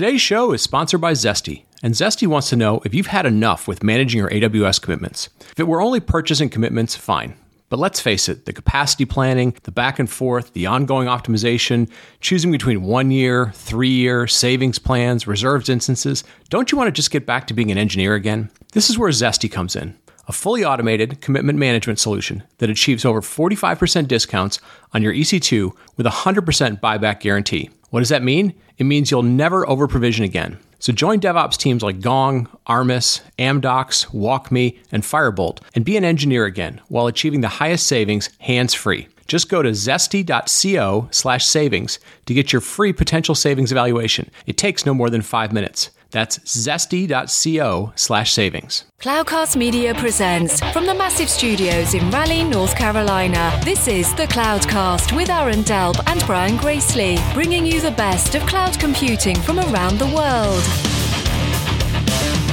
Today's 0.00 0.22
show 0.22 0.52
is 0.52 0.62
sponsored 0.62 1.02
by 1.02 1.12
Zesty, 1.12 1.64
and 1.82 1.92
Zesty 1.92 2.26
wants 2.26 2.48
to 2.48 2.56
know 2.56 2.80
if 2.86 2.94
you've 2.94 3.08
had 3.08 3.26
enough 3.26 3.68
with 3.68 3.82
managing 3.82 4.18
your 4.18 4.30
AWS 4.30 4.80
commitments. 4.80 5.28
If 5.50 5.60
it 5.60 5.68
were 5.68 5.82
only 5.82 6.00
purchasing 6.00 6.48
commitments, 6.48 6.96
fine. 6.96 7.36
But 7.68 7.80
let's 7.80 8.00
face 8.00 8.26
it, 8.26 8.46
the 8.46 8.54
capacity 8.54 9.04
planning, 9.04 9.54
the 9.64 9.70
back 9.70 9.98
and 9.98 10.08
forth, 10.08 10.54
the 10.54 10.64
ongoing 10.64 11.06
optimization, 11.06 11.90
choosing 12.22 12.50
between 12.50 12.80
one 12.80 13.10
year, 13.10 13.52
three 13.54 13.90
year, 13.90 14.26
savings 14.26 14.78
plans, 14.78 15.26
reserved 15.26 15.68
instances, 15.68 16.24
don't 16.48 16.72
you 16.72 16.78
want 16.78 16.88
to 16.88 16.92
just 16.92 17.10
get 17.10 17.26
back 17.26 17.46
to 17.48 17.52
being 17.52 17.70
an 17.70 17.76
engineer 17.76 18.14
again? 18.14 18.48
This 18.72 18.88
is 18.88 18.96
where 18.96 19.10
Zesty 19.10 19.52
comes 19.52 19.76
in 19.76 19.98
a 20.28 20.32
fully 20.32 20.64
automated 20.64 21.20
commitment 21.20 21.58
management 21.58 21.98
solution 21.98 22.42
that 22.58 22.70
achieves 22.70 23.04
over 23.04 23.20
45% 23.20 24.06
discounts 24.06 24.60
on 24.94 25.02
your 25.02 25.12
EC2 25.12 25.72
with 25.96 26.06
a 26.06 26.10
100% 26.10 26.80
buyback 26.80 27.18
guarantee. 27.18 27.68
What 27.90 28.00
does 28.00 28.08
that 28.08 28.22
mean? 28.22 28.54
It 28.78 28.84
means 28.84 29.10
you'll 29.10 29.22
never 29.22 29.68
over 29.68 29.86
provision 29.86 30.24
again. 30.24 30.58
So 30.78 30.92
join 30.92 31.20
DevOps 31.20 31.58
teams 31.58 31.82
like 31.82 32.00
Gong, 32.00 32.48
Armis, 32.66 33.20
Amdocs, 33.38 34.06
WalkMe, 34.06 34.78
and 34.90 35.02
Firebolt 35.02 35.58
and 35.74 35.84
be 35.84 35.96
an 35.98 36.04
engineer 36.04 36.46
again 36.46 36.80
while 36.88 37.06
achieving 37.06 37.42
the 37.42 37.48
highest 37.48 37.86
savings 37.86 38.30
hands 38.38 38.72
free. 38.72 39.08
Just 39.26 39.50
go 39.50 39.62
to 39.62 39.70
zesty.co 39.70 41.08
slash 41.10 41.44
savings 41.44 41.98
to 42.26 42.34
get 42.34 42.52
your 42.52 42.60
free 42.60 42.92
potential 42.92 43.34
savings 43.34 43.70
evaluation. 43.70 44.30
It 44.46 44.56
takes 44.56 44.86
no 44.86 44.94
more 44.94 45.10
than 45.10 45.22
five 45.22 45.52
minutes. 45.52 45.90
That's 46.10 46.38
zesty.co 46.40 47.92
slash 47.94 48.32
savings. 48.32 48.84
Cloudcast 49.00 49.56
Media 49.56 49.94
presents 49.94 50.60
from 50.72 50.86
the 50.86 50.94
massive 50.94 51.28
studios 51.28 51.94
in 51.94 52.10
Raleigh, 52.10 52.44
North 52.44 52.76
Carolina. 52.76 53.58
This 53.64 53.88
is 53.88 54.14
the 54.14 54.26
Cloudcast 54.26 55.16
with 55.16 55.30
Aaron 55.30 55.60
Delp 55.60 56.02
and 56.06 56.24
Brian 56.26 56.56
Gracely, 56.58 57.16
bringing 57.32 57.64
you 57.64 57.80
the 57.80 57.92
best 57.92 58.34
of 58.34 58.42
cloud 58.42 58.78
computing 58.78 59.36
from 59.36 59.58
around 59.58 59.98
the 59.98 60.06
world. 60.06 60.62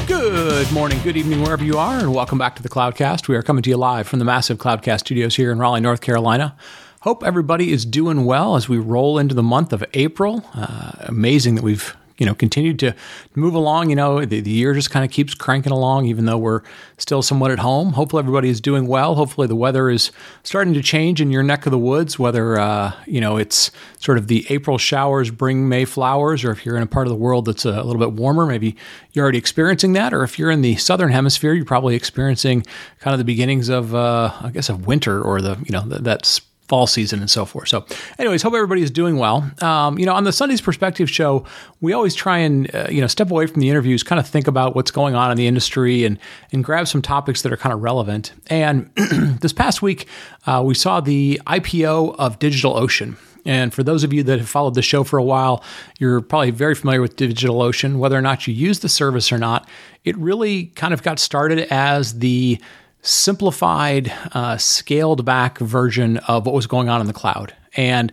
Good 0.08 0.71
morning, 0.71 0.99
good 1.03 1.17
evening, 1.17 1.42
wherever 1.42 1.64
you 1.64 1.77
are, 1.77 1.99
and 1.99 2.14
welcome 2.14 2.38
back 2.38 2.55
to 2.55 2.64
the 2.64 2.69
Cloudcast. 2.69 3.27
We 3.27 3.36
are 3.36 3.44
coming 3.44 3.64
to 3.64 3.69
you 3.69 3.77
live 3.77 4.08
from 4.08 4.19
the 4.19 4.25
massive 4.25 4.58
Cloudcast 4.58 5.02
studios 5.02 5.36
here 5.36 5.52
in 5.52 5.59
Raleigh, 5.59 5.81
North 5.81 6.02
Carolina. 6.02 6.55
Hope 7.02 7.23
everybody 7.23 7.71
is 7.71 7.86
doing 7.86 8.25
well 8.25 8.55
as 8.55 8.69
we 8.69 8.77
roll 8.77 9.17
into 9.17 9.36
the 9.36 9.44
month 9.44 9.73
of 9.73 9.83
April. 9.94 10.45
Uh, 10.53 10.92
amazing 10.99 11.55
that 11.55 11.64
we've 11.64 11.95
you 12.18 12.26
know 12.26 12.34
continued 12.34 12.80
to 12.80 12.96
move 13.36 13.54
along. 13.54 13.90
You 13.90 13.96
know, 13.96 14.26
the, 14.26 14.40
the 14.42 14.52
year 14.52 14.73
just 14.73 14.92
kind 14.92 15.06
of 15.06 15.12
keeps 15.12 15.34
cranking 15.34 15.72
along, 15.72 16.06
even 16.06 16.26
though 16.26 16.38
we're 16.38 16.62
still 16.98 17.22
somewhat 17.22 17.52
at 17.52 17.60
home. 17.60 17.94
Hopefully, 17.94 18.22
everybody 18.22 18.50
is 18.50 18.62
doing 18.62 18.88
well. 18.88 19.16
Hopefully, 19.16 19.48
the 19.48 19.56
weather 19.56 19.90
is 19.90 20.12
starting 20.44 20.73
to 20.73 20.82
change 20.82 21.22
in 21.22 21.32
your 21.32 21.44
neck 21.44 21.66
of 21.66 21.72
the 21.72 21.78
woods. 21.78 22.18
Whether 22.18 22.60
uh, 22.60 22.94
you 23.06 23.22
know 23.22 23.38
it's 23.38 23.72
sort 24.00 24.18
of 24.18 24.28
the 24.28 24.45
April 24.50 24.78
showers 24.78 25.30
bring 25.32 25.70
May 25.70 25.86
flowers, 25.86 26.44
or 26.44 26.52
if 26.52 26.66
you're 26.66 26.78
in 26.78 26.84
a 26.84 26.88
part 26.88 27.08
of 27.08 27.12
the 27.12 27.18
world 27.18 27.45
that's 27.45 27.66
a 27.66 27.84
little 27.84 28.00
bit 28.00 28.14
warmer, 28.14 28.45
maybe 28.45 28.76
you're 29.14 29.23
already 29.23 29.38
experiencing 29.38 29.94
that. 29.94 30.14
Or 30.14 30.23
if 30.23 30.38
you're 30.40 30.52
in 30.52 30.62
the 30.62 30.76
southern 30.78 31.12
hemisphere, 31.12 31.54
you're 31.54 31.66
probably 31.66 31.95
experiencing 31.95 32.66
kind 33.00 33.14
of 33.14 33.18
the 33.20 33.26
beginnings 33.26 33.70
of, 33.70 33.94
uh, 33.94 34.32
I 34.42 34.50
guess, 34.50 34.70
of 34.70 34.88
winter 34.88 35.22
or 35.22 35.42
the 35.42 35.58
you 35.66 35.72
know 35.72 35.82
that's 35.82 36.42
fall 36.68 36.88
season 36.88 37.20
and 37.20 37.30
so 37.30 37.46
forth. 37.46 37.70
So, 37.70 37.86
anyways, 38.20 38.42
hope 38.42 38.54
everybody 38.54 38.82
is 38.82 38.92
doing 38.92 39.18
well. 39.18 39.50
Um, 39.62 39.98
you 39.98 40.06
know, 40.06 40.14
on 40.14 40.23
the 40.23 40.32
Sunday's 40.32 40.62
Perspective 40.62 41.10
show, 41.10 41.46
we 41.82 41.94
always 41.94 42.16
try 42.16 42.40
and 42.40 42.73
uh, 42.76 42.88
you 42.90 43.02
know 43.02 43.08
step 43.08 43.32
away 43.32 43.48
from 43.48 43.62
the 43.62 43.70
interviews, 43.70 44.04
kind 44.04 44.20
of 44.20 44.28
think 44.28 44.48
about 44.48 44.76
what's 44.76 44.92
going 44.92 45.16
on 45.16 45.32
in 45.32 45.38
the 45.38 45.48
industry, 45.48 46.06
and 46.06 46.20
and 46.52 46.64
grab 46.64 46.88
some 46.88 47.02
topics 47.02 47.42
that 47.42 47.52
are 47.52 47.58
kind 47.58 47.73
of 47.73 47.82
relevant. 47.82 48.34
And 48.48 48.90
this 49.42 49.54
past 49.54 49.82
week, 49.82 50.08
uh, 50.45 50.62
we 50.66 50.73
saw 50.73 51.00
the 51.00 51.42
IPO 51.48 52.16
of 52.18 52.40
DigitalOcean. 52.40 53.18
And 53.45 53.73
for 53.73 53.82
those 53.82 54.04
of 54.04 54.12
you 54.12 54.23
that 54.23 54.40
have 54.40 54.50
followed 54.50 54.76
the 54.76 54.82
show 54.82 55.06
for 55.06 55.18
a 55.18 55.23
while, 55.23 55.64
you're 56.00 56.20
probably 56.20 56.52
very 56.52 56.76
familiar 56.76 57.02
with 57.02 57.16
DigitalOcean. 57.16 57.98
Whether 57.98 58.18
or 58.18 58.22
not 58.22 58.45
you 58.45 58.54
use 58.54 58.80
the 58.80 58.90
service 58.90 59.32
or 59.32 59.38
not, 59.38 59.70
it 60.04 60.18
really 60.18 60.66
kind 60.76 60.94
of 60.94 61.02
got 61.02 61.18
started 61.18 61.60
as 61.72 62.20
the 62.20 62.62
simplified, 63.08 64.11
uh, 64.33 64.58
scaled 64.58 65.23
back 65.25 65.58
version 65.59 66.17
of 66.17 66.45
what 66.45 66.54
was 66.54 66.67
going 66.67 66.89
on 66.89 67.02
in 67.02 67.08
the 67.08 67.14
cloud. 67.14 67.54
And 67.76 68.11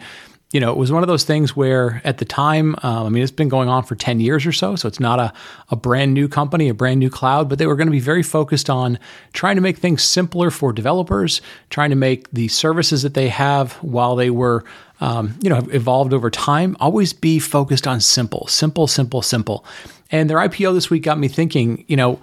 you 0.55 0.61
know, 0.61 0.71
it 0.71 0.77
was 0.77 0.93
one 0.93 1.03
of 1.03 1.09
those 1.09 1.25
things 1.25 1.57
where 1.57 2.01
at 2.05 2.19
the 2.19 2.25
time, 2.25 2.77
um, 2.85 3.07
I 3.07 3.09
mean, 3.09 3.25
it's 3.25 3.33
been 3.33 3.49
going 3.49 3.69
on 3.69 3.83
for 3.83 3.97
10 3.97 4.21
years 4.21 4.47
or 4.47 4.53
so. 4.53 4.77
So 4.77 4.87
it's 4.87 5.01
not 5.01 5.19
a, 5.19 5.33
a 5.71 5.75
brand 5.75 6.15
new 6.15 6.29
company, 6.29 6.69
a 6.69 6.75
brand 6.75 7.01
new 7.01 7.11
cloud, 7.11 7.49
but 7.49 7.59
they 7.59 7.67
were 7.67 7.75
going 7.75 7.89
to 7.89 7.93
be 7.93 7.99
very 7.99 8.23
focused 8.23 8.71
on 8.71 9.01
trying 9.33 9.57
to 9.57 9.61
make 9.61 9.79
things 9.79 10.05
simpler 10.05 10.53
for 10.53 10.73
developers, 10.73 11.41
trying 11.71 11.91
to 11.91 11.97
make 11.97 12.31
the 12.31 12.47
services 12.47 13.03
that 13.03 13.15
they 13.15 13.31
have 13.31 13.73
while 13.83 14.15
they 14.15 14.31
were, 14.31 14.65
um, 15.01 15.37
you 15.43 15.51
know, 15.51 15.67
evolved 15.73 16.15
over 16.15 16.31
time, 16.31 16.77
always 16.79 17.13
be 17.13 17.41
focused 17.41 17.89
on 17.89 18.01
simple, 18.01 18.47
simple, 18.47 18.87
simple, 18.87 19.23
simple. 19.23 19.65
And 20.13 20.31
their 20.31 20.39
IPO 20.39 20.73
this 20.73 20.89
week 20.89 21.03
got 21.03 21.19
me 21.19 21.27
thinking, 21.27 21.85
you 21.89 21.97
know, 21.97 22.21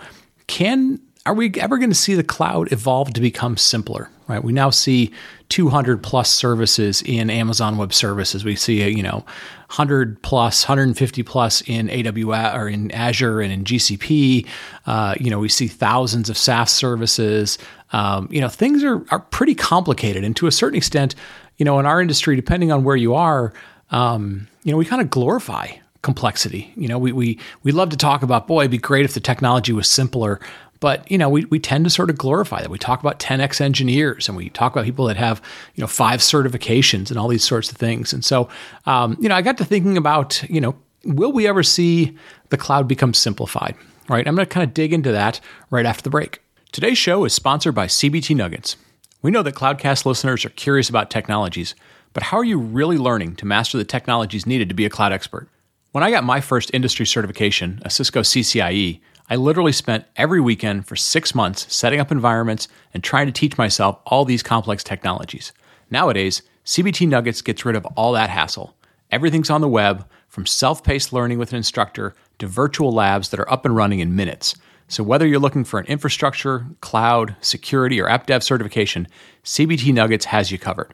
can 0.48 1.02
are 1.26 1.34
we 1.34 1.52
ever 1.56 1.78
going 1.78 1.92
to 1.92 1.96
see 1.96 2.16
the 2.16 2.24
cloud 2.24 2.72
evolve 2.72 3.14
to 3.14 3.22
become 3.22 3.58
simpler? 3.58 4.10
Right. 4.28 4.44
We 4.44 4.54
now 4.54 4.70
see 4.70 5.12
200 5.50 6.02
plus 6.02 6.32
services 6.32 7.02
in 7.02 7.30
Amazon 7.30 7.78
Web 7.78 7.94
Services. 7.94 8.46
We 8.46 8.56
see, 8.56 8.82
you 8.90 9.04
know, 9.04 9.26
100 9.68 10.22
plus, 10.24 10.64
150 10.64 11.24
plus 11.24 11.62
in 11.68 11.90
AWS 11.90 12.56
or 12.58 12.70
in 12.70 12.92
Azure 12.92 13.42
and 13.42 13.52
in 13.52 13.66
GCP. 13.66 14.48
Uh, 14.86 15.16
you 15.20 15.30
know, 15.30 15.40
we 15.40 15.50
see 15.50 15.68
thousands 15.68 16.30
of 16.30 16.38
SaaS 16.38 16.72
services. 16.72 17.58
Um, 17.92 18.30
you 18.32 18.40
know, 18.40 18.48
things 18.48 18.84
are 18.86 19.06
are 19.12 19.20
pretty 19.20 19.54
complicated, 19.54 20.24
and 20.24 20.36
to 20.38 20.48
a 20.48 20.52
certain 20.52 20.78
extent, 20.78 21.14
you 21.58 21.66
know, 21.66 21.78
in 21.78 21.86
our 21.86 22.02
industry, 22.02 22.38
depending 22.38 22.72
on 22.72 22.86
where 22.86 22.96
you 22.96 23.14
are, 23.14 23.54
um, 23.92 24.48
you 24.64 24.72
know, 24.72 24.78
we 24.78 24.86
kind 24.86 25.02
of 25.02 25.10
glorify 25.10 25.68
complexity. 26.02 26.72
You 26.76 26.88
know, 26.88 26.98
we 26.98 27.12
we 27.12 27.38
we 27.64 27.72
love 27.74 27.90
to 27.90 27.98
talk 27.98 28.24
about, 28.24 28.48
boy, 28.48 28.62
it'd 28.62 28.72
be 28.72 28.78
great 28.78 29.04
if 29.04 29.14
the 29.14 29.20
technology 29.20 29.74
was 29.74 29.90
simpler. 29.90 30.40
But 30.82 31.10
you 31.10 31.18
know, 31.18 31.30
we, 31.30 31.46
we 31.46 31.60
tend 31.60 31.86
to 31.86 31.90
sort 31.90 32.10
of 32.10 32.18
glorify 32.18 32.60
that. 32.62 32.70
We 32.70 32.78
talk 32.78 33.00
about 33.00 33.20
10x 33.20 33.62
engineers, 33.62 34.28
and 34.28 34.36
we 34.36 34.50
talk 34.50 34.74
about 34.74 34.84
people 34.84 35.06
that 35.06 35.16
have 35.16 35.42
you 35.76 35.82
know 35.82 35.88
five 35.88 36.20
certifications 36.20 37.10
and 37.10 37.18
all 37.18 37.30
these 37.30 37.46
sorts 37.46 37.72
of 37.72 37.78
things. 37.78 38.12
And 38.12 38.26
so, 38.26 38.50
um, 38.86 39.16
you 39.22 39.30
know, 39.30 39.36
I 39.36 39.42
got 39.42 39.58
to 39.60 39.66
thinking 39.66 39.96
about 39.96 40.44
you 40.50 40.60
know, 40.60 40.76
will 41.06 41.32
we 41.32 41.48
ever 41.48 41.64
see 41.64 42.18
the 42.50 42.58
cloud 42.58 42.90
become 42.90 43.14
simplified? 43.14 43.76
Right. 44.10 44.28
I'm 44.28 44.36
going 44.36 44.46
to 44.46 44.54
kind 44.54 44.68
of 44.68 44.74
dig 44.74 44.92
into 44.92 45.14
that 45.14 45.40
right 45.70 45.86
after 45.86 46.04
the 46.04 46.10
break. 46.10 46.42
Today's 46.74 46.98
show 46.98 47.24
is 47.24 47.34
sponsored 47.34 47.76
by 47.76 47.86
CBT 47.88 48.36
Nuggets. 48.36 48.76
We 49.22 49.30
know 49.30 49.44
that 49.44 49.56
Cloudcast 49.56 50.06
listeners 50.06 50.44
are 50.44 50.50
curious 50.50 50.90
about 50.90 51.12
technologies, 51.12 51.76
but 52.12 52.24
how 52.24 52.38
are 52.38 52.44
you 52.44 52.58
really 52.58 52.98
learning 52.98 53.36
to 53.38 53.46
master 53.46 53.78
the 53.78 53.86
technologies 53.86 54.48
needed 54.48 54.68
to 54.70 54.76
be 54.76 54.86
a 54.86 54.90
cloud 54.90 55.14
expert? 55.14 55.48
When 55.92 56.04
I 56.04 56.12
got 56.12 56.24
my 56.24 56.42
first 56.42 56.72
industry 56.74 57.06
certification, 57.06 57.82
a 57.84 57.90
Cisco 57.90 58.22
CCIE, 58.22 59.00
I 59.32 59.36
literally 59.36 59.72
spent 59.72 60.04
every 60.18 60.42
weekend 60.42 60.86
for 60.86 60.98
six 60.98 61.34
months 61.34 61.74
setting 61.74 62.02
up 62.02 62.12
environments 62.12 62.68
and 62.94 63.02
trying 63.02 63.28
to 63.28 63.32
teach 63.32 63.58
myself 63.58 63.98
all 64.06 64.26
these 64.26 64.44
complex 64.44 64.84
technologies. 64.84 65.54
Nowadays, 65.90 66.42
CBT 66.66 67.08
Nuggets 67.08 67.42
gets 67.42 67.64
rid 67.64 67.78
of 67.78 67.86
all 67.96 68.12
that 68.12 68.30
hassle. 68.30 68.76
Everything's 69.10 69.50
on 69.50 69.62
the 69.62 69.70
web, 69.70 70.06
from 70.28 70.46
self 70.46 70.84
paced 70.84 71.14
learning 71.14 71.38
with 71.38 71.52
an 71.54 71.56
instructor 71.56 72.14
to 72.40 72.48
virtual 72.48 72.92
labs 72.92 73.30
that 73.30 73.40
are 73.40 73.50
up 73.50 73.64
and 73.64 73.74
running 73.74 74.00
in 74.02 74.18
minutes. 74.18 74.54
So, 74.90 75.02
whether 75.02 75.26
you're 75.26 75.40
looking 75.40 75.64
for 75.64 75.80
an 75.80 75.86
infrastructure, 75.86 76.66
cloud, 76.82 77.38
security, 77.40 78.02
or 78.02 78.10
app 78.10 78.26
dev 78.26 78.44
certification, 78.44 79.08
CBT 79.46 79.94
Nuggets 79.94 80.26
has 80.26 80.52
you 80.52 80.60
covered. 80.60 80.94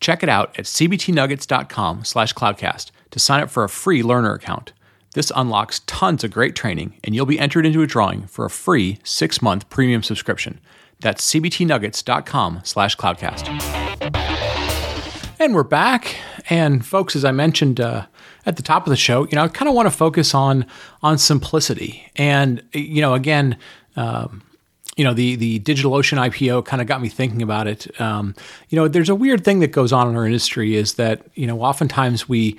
Check 0.00 0.22
it 0.22 0.30
out 0.30 0.58
at 0.58 0.64
cbtnuggets.com 0.64 2.06
slash 2.06 2.32
cloudcast 2.32 2.90
to 3.10 3.18
sign 3.18 3.42
up 3.42 3.50
for 3.50 3.64
a 3.64 3.68
free 3.68 4.02
learner 4.02 4.32
account. 4.32 4.72
This 5.12 5.32
unlocks 5.34 5.80
tons 5.86 6.22
of 6.22 6.30
great 6.30 6.54
training, 6.54 6.94
and 7.02 7.16
you'll 7.16 7.26
be 7.26 7.38
entered 7.38 7.66
into 7.66 7.82
a 7.82 7.86
drawing 7.86 8.28
for 8.28 8.44
a 8.44 8.50
free 8.50 9.00
six-month 9.02 9.68
premium 9.68 10.04
subscription. 10.04 10.60
That's 11.00 11.28
cbtnuggets.com 11.32 12.60
slash 12.62 12.96
cloudcast. 12.96 13.48
And 15.40 15.52
we're 15.52 15.64
back. 15.64 16.16
And 16.48 16.86
folks, 16.86 17.16
as 17.16 17.24
I 17.24 17.32
mentioned 17.32 17.80
uh, 17.80 18.06
at 18.46 18.56
the 18.56 18.62
top 18.62 18.86
of 18.86 18.90
the 18.90 18.96
show, 18.96 19.26
you 19.26 19.34
know, 19.34 19.42
I 19.42 19.48
kind 19.48 19.68
of 19.68 19.74
want 19.74 19.86
to 19.86 19.90
focus 19.90 20.32
on 20.32 20.64
on 21.02 21.18
simplicity. 21.18 22.08
And 22.14 22.62
you 22.72 23.00
know, 23.00 23.14
again, 23.14 23.56
um, 23.96 24.42
you 24.96 25.02
know, 25.02 25.12
the 25.12 25.34
the 25.34 25.58
DigitalOcean 25.58 26.18
IPO 26.18 26.66
kind 26.66 26.80
of 26.80 26.86
got 26.86 27.02
me 27.02 27.08
thinking 27.08 27.42
about 27.42 27.66
it. 27.66 28.00
Um, 28.00 28.36
you 28.68 28.76
know, 28.76 28.86
there's 28.86 29.08
a 29.08 29.16
weird 29.16 29.44
thing 29.44 29.58
that 29.58 29.72
goes 29.72 29.92
on 29.92 30.08
in 30.08 30.14
our 30.14 30.24
industry 30.24 30.76
is 30.76 30.94
that 30.94 31.26
you 31.34 31.48
know, 31.48 31.62
oftentimes 31.62 32.28
we 32.28 32.56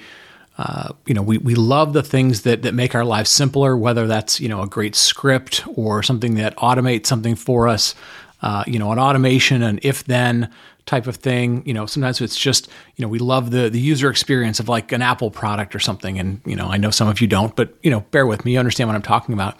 uh, 0.58 0.90
you 1.06 1.14
know, 1.14 1.22
we, 1.22 1.38
we 1.38 1.56
love 1.56 1.94
the 1.94 2.04
things 2.04 2.42
that, 2.42 2.62
that 2.62 2.74
make 2.74 2.94
our 2.94 3.06
lives 3.06 3.30
simpler, 3.30 3.76
whether 3.76 4.06
that's, 4.06 4.40
you 4.40 4.50
know, 4.50 4.62
a 4.62 4.68
great 4.68 4.96
script 4.96 5.64
or 5.76 6.04
something 6.04 6.36
that 6.36 6.56
automates 6.58 7.08
something 7.08 7.36
for 7.36 7.68
us, 7.68 7.96
uh, 8.42 8.64
you 8.68 8.78
know, 8.78 8.92
an 8.92 9.00
automation, 9.00 9.64
an 9.64 9.80
if 9.82 10.04
then 10.04 10.50
type 10.86 11.08
of 11.08 11.16
thing. 11.16 11.64
You 11.66 11.74
know, 11.74 11.86
sometimes 11.86 12.20
it's 12.22 12.38
just, 12.38 12.68
you 12.96 13.04
know, 13.04 13.08
we 13.08 13.20
love 13.20 13.52
the, 13.52 13.70
the 13.70 13.80
user 13.80 14.10
experience 14.10 14.60
of 14.60 14.68
like 14.68 14.92
an 14.92 15.02
Apple 15.02 15.32
product 15.32 15.74
or 15.74 15.80
something. 15.80 16.20
And, 16.20 16.42
you 16.46 16.56
know, 16.56 16.68
I 16.68 16.78
know 16.78 16.92
some 16.92 17.08
of 17.08 17.22
you 17.22 17.28
don't, 17.28 17.56
but, 17.56 17.74
you 17.82 17.90
know, 17.90 18.02
bear 18.12 18.28
with 18.28 18.44
me, 18.44 18.54
you 18.54 18.60
understand 18.60 18.90
what 18.90 18.96
I'm 18.96 19.02
talking 19.02 19.34
about. 19.34 19.58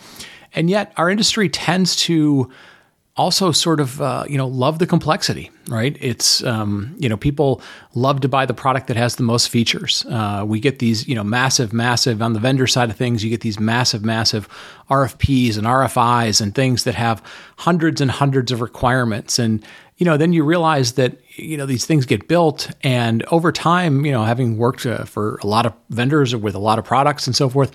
And 0.54 0.70
yet 0.70 0.92
our 0.98 1.10
industry 1.10 1.48
tends 1.48 1.96
to 1.98 2.52
also 3.18 3.52
sort 3.52 3.80
of 3.80 4.02
uh, 4.02 4.26
you 4.28 4.38
know 4.38 4.48
love 4.48 4.80
the 4.80 4.88
complexity 4.88 5.52
right? 5.72 5.98
It's 6.02 6.44
um, 6.44 6.94
you 7.00 7.08
know 7.08 7.18
people 7.18 7.62
love 7.96 8.20
to 8.22 8.28
buy 8.28 8.46
the 8.46 8.54
product 8.54 8.88
that 8.88 8.98
has 8.98 9.16
the 9.16 9.24
most 9.24 9.48
features. 9.48 10.06
Uh, 10.10 10.44
we 10.46 10.60
get 10.60 10.80
these 10.80 11.08
you 11.08 11.16
know 11.16 11.24
massive 11.24 11.72
massive 11.72 12.22
on 12.22 12.34
the 12.34 12.40
vendor 12.40 12.68
side 12.68 12.90
of 12.90 12.98
things 12.98 13.24
you 13.24 13.30
get 13.30 13.42
these 13.42 13.60
massive 13.60 14.04
massive 14.04 14.48
rfps 14.90 15.58
and 15.58 15.66
rfis 15.66 16.42
and 16.42 16.54
things 16.54 16.84
that 16.84 16.96
have 16.96 17.24
hundreds 17.58 18.02
and 18.02 18.12
hundreds 18.12 18.52
of 18.52 18.60
requirements. 18.60 19.40
And 19.40 19.66
you 19.98 20.06
know 20.06 20.18
then 20.18 20.34
you 20.34 20.44
realize 20.44 20.94
that 20.94 21.18
you 21.38 21.56
know 21.56 21.66
these 21.66 21.86
things 21.86 22.06
get 22.06 22.28
built 22.28 22.70
and 22.84 23.24
over 23.32 23.52
time 23.52 24.06
you 24.06 24.12
know 24.12 24.24
having 24.24 24.58
worked 24.58 24.86
uh, 24.86 25.06
for 25.06 25.40
a 25.42 25.48
lot 25.48 25.66
of 25.66 25.74
vendors 25.90 26.36
with 26.36 26.54
a 26.54 26.60
lot 26.60 26.80
of 26.80 26.86
products 26.86 27.28
and 27.28 27.36
so 27.36 27.50
forth 27.50 27.72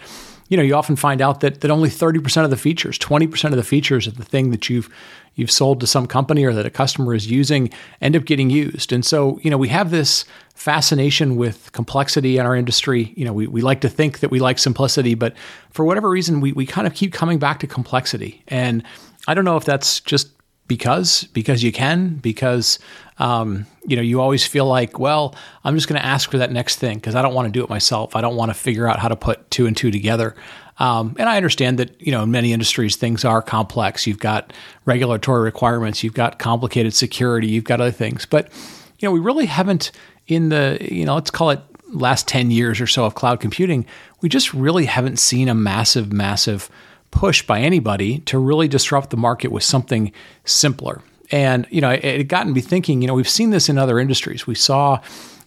you 0.49 0.56
know, 0.56 0.62
you 0.62 0.77
often 0.77 0.94
find 0.94 1.21
out 1.21 1.41
that 1.41 1.61
that 1.62 1.73
only 1.73 1.88
30% 1.88 2.44
of 2.44 2.50
the 2.50 2.56
features, 2.56 2.99
20% 3.00 3.50
of 3.50 3.56
the 3.56 3.65
features 3.65 4.06
of 4.06 4.17
the 4.17 4.25
thing 4.25 4.53
that 4.53 4.71
you've 4.71 4.88
you've 5.37 5.50
sold 5.50 5.79
to 5.81 5.87
some 5.87 6.06
company 6.06 6.44
or 6.44 6.53
that 6.53 6.67
a 6.67 6.71
customer 6.71 7.15
is 7.15 7.31
using 7.31 7.71
end 8.00 8.17
up 8.17 8.25
getting 8.25 8.50
used. 8.50 8.93
And 8.93 9.05
so, 9.05 9.38
you 9.43 9.50
know, 9.50 9.59
we 9.59 9.69
have 9.69 9.91
this 9.91 10.25
fascination 10.55 11.37
with 11.37 11.71
complexity 11.73 12.38
in 12.38 12.47
our 12.47 12.56
industry. 12.56 13.12
You 13.17 13.27
know, 13.27 13.33
we, 13.33 13.47
we 13.47 13.61
like 13.61 13.83
to 13.83 13.88
think 13.88 14.21
that 14.21 14.31
we 14.31 14.41
like 14.41 14.59
simplicity, 14.59 15.15
but 15.15 15.35
for 15.71 15.85
whatever 15.85 16.11
reason, 16.11 16.41
we, 16.41 16.53
we 16.53 16.67
kind 16.67 16.87
of 16.87 16.94
keep 16.94 17.12
coming 17.12 17.38
back 17.38 17.61
to 17.61 17.67
complexity. 17.67 18.43
And 18.49 18.83
I 19.29 19.35
don't 19.35 19.44
know 19.44 19.56
if 19.56 19.65
that's 19.65 20.00
just 20.00 20.31
because 20.68 21.24
because 21.32 21.62
you 21.62 21.72
can 21.72 22.16
because 22.16 22.78
um, 23.18 23.66
you 23.84 23.96
know 23.96 24.02
you 24.02 24.20
always 24.20 24.46
feel 24.46 24.66
like 24.66 24.98
well 24.98 25.34
i'm 25.64 25.74
just 25.74 25.88
going 25.88 26.00
to 26.00 26.06
ask 26.06 26.30
for 26.30 26.38
that 26.38 26.52
next 26.52 26.76
thing 26.76 26.96
because 26.96 27.14
i 27.14 27.22
don't 27.22 27.34
want 27.34 27.46
to 27.46 27.52
do 27.52 27.64
it 27.64 27.70
myself. 27.70 28.16
I 28.16 28.20
don't 28.20 28.36
want 28.36 28.50
to 28.50 28.54
figure 28.54 28.86
out 28.86 28.98
how 28.98 29.08
to 29.08 29.16
put 29.16 29.50
two 29.50 29.66
and 29.66 29.76
two 29.76 29.90
together. 29.90 30.34
Um, 30.78 31.16
and 31.18 31.28
i 31.28 31.36
understand 31.36 31.78
that 31.78 32.00
you 32.00 32.12
know 32.12 32.24
in 32.24 32.30
many 32.30 32.52
industries 32.52 32.96
things 32.96 33.24
are 33.24 33.42
complex. 33.42 34.06
You've 34.06 34.18
got 34.18 34.52
regulatory 34.84 35.42
requirements. 35.42 36.02
You've 36.02 36.14
got 36.14 36.38
complicated 36.38 36.94
security. 36.94 37.48
You've 37.48 37.64
got 37.64 37.80
other 37.80 37.90
things. 37.90 38.26
But 38.26 38.52
you 38.98 39.08
know 39.08 39.12
we 39.12 39.20
really 39.20 39.46
haven't 39.46 39.92
in 40.26 40.48
the 40.48 40.78
you 40.80 41.04
know 41.04 41.14
let's 41.14 41.30
call 41.30 41.50
it 41.50 41.60
last 41.88 42.26
10 42.26 42.50
years 42.50 42.80
or 42.80 42.86
so 42.86 43.04
of 43.04 43.14
cloud 43.14 43.38
computing 43.38 43.86
we 44.20 44.28
just 44.28 44.52
really 44.52 44.86
haven't 44.86 45.18
seen 45.18 45.48
a 45.48 45.54
massive 45.54 46.12
massive 46.12 46.68
push 47.16 47.40
by 47.46 47.60
anybody 47.60 48.18
to 48.18 48.38
really 48.38 48.68
disrupt 48.68 49.08
the 49.08 49.16
market 49.16 49.50
with 49.50 49.64
something 49.64 50.12
simpler. 50.44 51.00
And, 51.30 51.66
you 51.70 51.80
know, 51.80 51.90
it, 51.90 52.04
it 52.04 52.24
gotten 52.28 52.52
me 52.52 52.60
thinking, 52.60 53.00
you 53.00 53.08
know, 53.08 53.14
we've 53.14 53.28
seen 53.28 53.48
this 53.48 53.70
in 53.70 53.78
other 53.78 53.98
industries. 53.98 54.46
We 54.46 54.54
saw, 54.54 55.00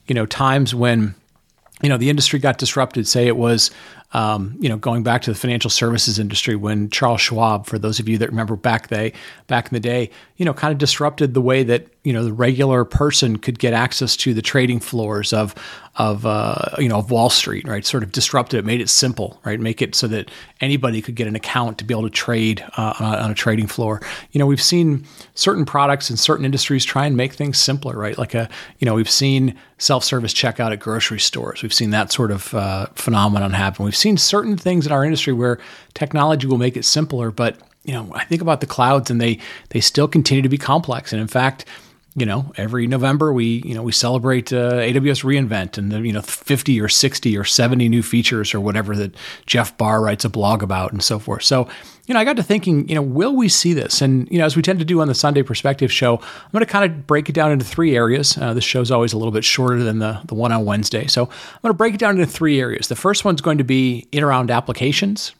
you 0.07 0.15
know, 0.15 0.25
times 0.25 0.73
when, 0.73 1.13
you 1.83 1.87
know, 1.87 1.97
the 1.97 2.09
industry 2.09 2.39
got 2.39 2.57
disrupted. 2.57 3.07
Say 3.07 3.27
it 3.27 3.37
was 3.37 3.69
um, 4.11 4.55
you 4.59 4.69
know, 4.69 4.77
going 4.77 5.03
back 5.03 5.21
to 5.23 5.31
the 5.31 5.37
financial 5.37 5.69
services 5.69 6.17
industry 6.17 6.55
when 6.55 6.89
Charles 6.89 7.21
Schwab, 7.21 7.67
for 7.67 7.77
those 7.77 7.99
of 7.99 8.09
you 8.09 8.17
that 8.17 8.29
remember 8.29 8.55
back 8.55 8.87
they 8.87 9.13
back 9.47 9.67
in 9.67 9.73
the 9.73 9.79
day, 9.79 10.09
you 10.37 10.45
know, 10.45 10.53
kind 10.53 10.71
of 10.71 10.79
disrupted 10.79 11.33
the 11.35 11.41
way 11.41 11.61
that 11.63 11.87
you 12.03 12.13
know 12.13 12.23
the 12.23 12.33
regular 12.33 12.85
person 12.85 13.37
could 13.37 13.59
get 13.59 13.73
access 13.73 14.15
to 14.15 14.33
the 14.33 14.41
trading 14.41 14.79
floors 14.79 15.33
of 15.33 15.53
of 15.97 16.25
uh, 16.25 16.75
you 16.77 16.87
know 16.87 16.97
of 16.97 17.11
Wall 17.11 17.29
Street, 17.29 17.67
right? 17.67 17.85
Sort 17.85 18.03
of 18.03 18.11
disrupted 18.11 18.59
it, 18.59 18.65
made 18.65 18.79
it 18.79 18.89
simple, 18.89 19.39
right? 19.43 19.59
Make 19.59 19.81
it 19.81 19.93
so 19.95 20.07
that 20.07 20.31
anybody 20.61 21.01
could 21.01 21.15
get 21.15 21.27
an 21.27 21.35
account 21.35 21.77
to 21.79 21.83
be 21.83 21.93
able 21.93 22.03
to 22.03 22.09
trade 22.09 22.65
uh, 22.77 22.93
on, 22.99 23.31
a, 23.31 23.35
trading 23.35 23.67
floor. 23.67 24.01
You 24.31 24.39
know, 24.39 24.45
we've 24.45 24.61
seen 24.61 25.05
certain 25.35 25.65
products 25.65 26.09
in 26.09 26.17
certain 26.17 26.45
industries 26.45 26.85
try 26.85 27.05
and 27.05 27.17
make 27.17 27.33
things 27.33 27.59
simpler, 27.59 27.97
right? 27.97 28.17
Like 28.17 28.33
a 28.33 28.49
you 28.79 28.85
know 28.85 28.95
we've 28.95 29.09
seen 29.09 29.55
self 29.77 30.03
service 30.05 30.33
checkout 30.33 30.71
at 30.71 30.79
grocery 30.79 31.19
stores. 31.19 31.61
We've 31.61 31.73
seen 31.73 31.89
that 31.89 32.13
sort 32.13 32.31
of 32.31 32.53
uh, 32.53 32.87
phenomenon 32.95 33.51
happen. 33.51 33.83
We've 33.83 33.95
seen 33.99 34.17
certain 34.17 34.57
things 34.57 34.85
in 34.85 34.91
our 34.91 35.03
industry 35.03 35.33
where 35.33 35.59
technology 35.93 36.47
will 36.47 36.57
make 36.57 36.77
it 36.77 36.85
simpler, 36.85 37.31
but 37.31 37.57
you 37.83 37.93
know, 37.93 38.11
I 38.13 38.25
think 38.25 38.41
about 38.41 38.61
the 38.61 38.67
clouds 38.67 39.09
and 39.09 39.19
they 39.19 39.39
they 39.69 39.79
still 39.79 40.07
continue 40.07 40.41
to 40.41 40.49
be 40.49 40.57
complex. 40.57 41.11
And 41.13 41.21
in 41.21 41.27
fact, 41.27 41.65
you 42.19 42.25
know, 42.25 42.51
every 42.57 42.87
November 42.87 43.31
we, 43.31 43.61
you 43.65 43.73
know, 43.73 43.83
we 43.83 43.91
celebrate 43.91 44.51
uh, 44.51 44.73
AWS 44.73 45.23
reInvent 45.23 45.77
and 45.77 45.91
the, 45.91 46.01
you 46.01 46.13
know, 46.13 46.21
50 46.21 46.79
or 46.81 46.89
60 46.89 47.37
or 47.37 47.43
70 47.43 47.89
new 47.89 48.03
features 48.03 48.53
or 48.53 48.59
whatever 48.59 48.95
that 48.95 49.15
Jeff 49.45 49.77
Barr 49.77 50.01
writes 50.01 50.25
a 50.25 50.29
blog 50.29 50.61
about 50.63 50.91
and 50.91 51.03
so 51.03 51.19
forth. 51.19 51.43
So, 51.43 51.67
you 52.09 52.13
know, 52.13 52.19
I 52.19 52.25
got 52.25 52.37
to 52.37 52.43
thinking, 52.43 52.89
you 52.89 52.95
know, 52.95 53.03
will 53.03 53.35
we 53.35 53.47
see 53.49 53.73
this? 53.73 54.01
And, 54.01 54.27
you 54.31 54.39
know, 54.39 54.45
as 54.45 54.55
we 54.55 54.63
tend 54.63 54.79
to 54.79 54.85
do 54.85 54.99
on 54.99 55.07
the 55.07 55.13
Sunday 55.13 55.43
Perspective 55.43 55.91
show, 55.91 56.17
I'm 56.17 56.51
going 56.51 56.65
to 56.65 56.71
kind 56.71 56.91
of 56.91 57.05
break 57.05 57.29
it 57.29 57.33
down 57.33 57.51
into 57.51 57.65
three 57.65 57.95
areas. 57.95 58.35
Uh, 58.35 58.53
this 58.55 58.63
show's 58.63 58.89
always 58.89 59.13
a 59.13 59.17
little 59.17 59.31
bit 59.31 59.45
shorter 59.45 59.83
than 59.83 59.99
the, 59.99 60.19
the 60.25 60.33
one 60.33 60.51
on 60.51 60.65
Wednesday. 60.65 61.05
So 61.05 61.25
I'm 61.25 61.61
going 61.61 61.69
to 61.69 61.77
break 61.77 61.93
it 61.93 61.99
down 61.99 62.19
into 62.19 62.25
three 62.25 62.59
areas. 62.59 62.87
The 62.87 62.95
first 62.95 63.25
one's 63.25 63.41
going 63.41 63.59
to 63.59 63.63
be 63.63 64.07
in 64.11 64.23
around 64.23 64.49
applications. 64.49 65.33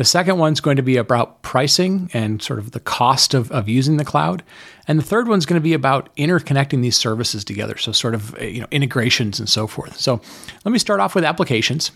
The 0.00 0.06
second 0.06 0.38
one's 0.38 0.62
going 0.62 0.78
to 0.78 0.82
be 0.82 0.96
about 0.96 1.42
pricing 1.42 2.08
and 2.14 2.40
sort 2.40 2.58
of 2.58 2.70
the 2.70 2.80
cost 2.80 3.34
of, 3.34 3.52
of 3.52 3.68
using 3.68 3.98
the 3.98 4.04
cloud. 4.06 4.42
And 4.88 4.98
the 4.98 5.02
third 5.02 5.28
one's 5.28 5.44
going 5.44 5.60
to 5.60 5.62
be 5.62 5.74
about 5.74 6.08
interconnecting 6.16 6.80
these 6.80 6.96
services 6.96 7.44
together. 7.44 7.76
So 7.76 7.92
sort 7.92 8.14
of 8.14 8.34
uh, 8.40 8.44
you 8.44 8.62
know 8.62 8.66
integrations 8.70 9.38
and 9.38 9.46
so 9.46 9.66
forth. 9.66 10.00
So 10.00 10.22
let 10.64 10.72
me 10.72 10.78
start 10.78 11.00
off 11.00 11.14
with 11.14 11.22
applications. 11.22 11.90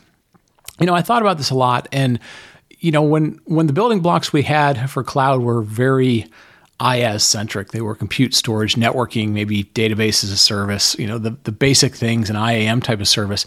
You 0.79 0.85
know, 0.85 0.93
I 0.93 1.01
thought 1.01 1.23
about 1.23 1.39
this 1.39 1.49
a 1.49 1.55
lot 1.55 1.89
and 1.93 2.21
you 2.79 2.91
know, 2.91 3.01
when 3.01 3.41
when 3.47 3.69
the 3.69 3.73
building 3.73 4.01
blocks 4.01 4.35
we 4.35 4.43
had 4.43 4.91
for 4.91 5.03
cloud 5.03 5.41
were 5.41 5.63
very 5.63 6.27
IaaS 6.81 7.23
centric. 7.23 7.71
They 7.71 7.81
were 7.81 7.95
compute 7.95 8.35
storage, 8.35 8.75
networking, 8.75 9.31
maybe 9.31 9.65
database 9.65 10.23
as 10.23 10.31
a 10.31 10.37
service, 10.37 10.95
you 10.99 11.07
know, 11.07 11.17
the, 11.17 11.39
the 11.45 11.53
basic 11.53 11.95
things, 11.95 12.29
an 12.29 12.37
IAM 12.37 12.83
type 12.83 13.01
of 13.01 13.09
service. 13.09 13.47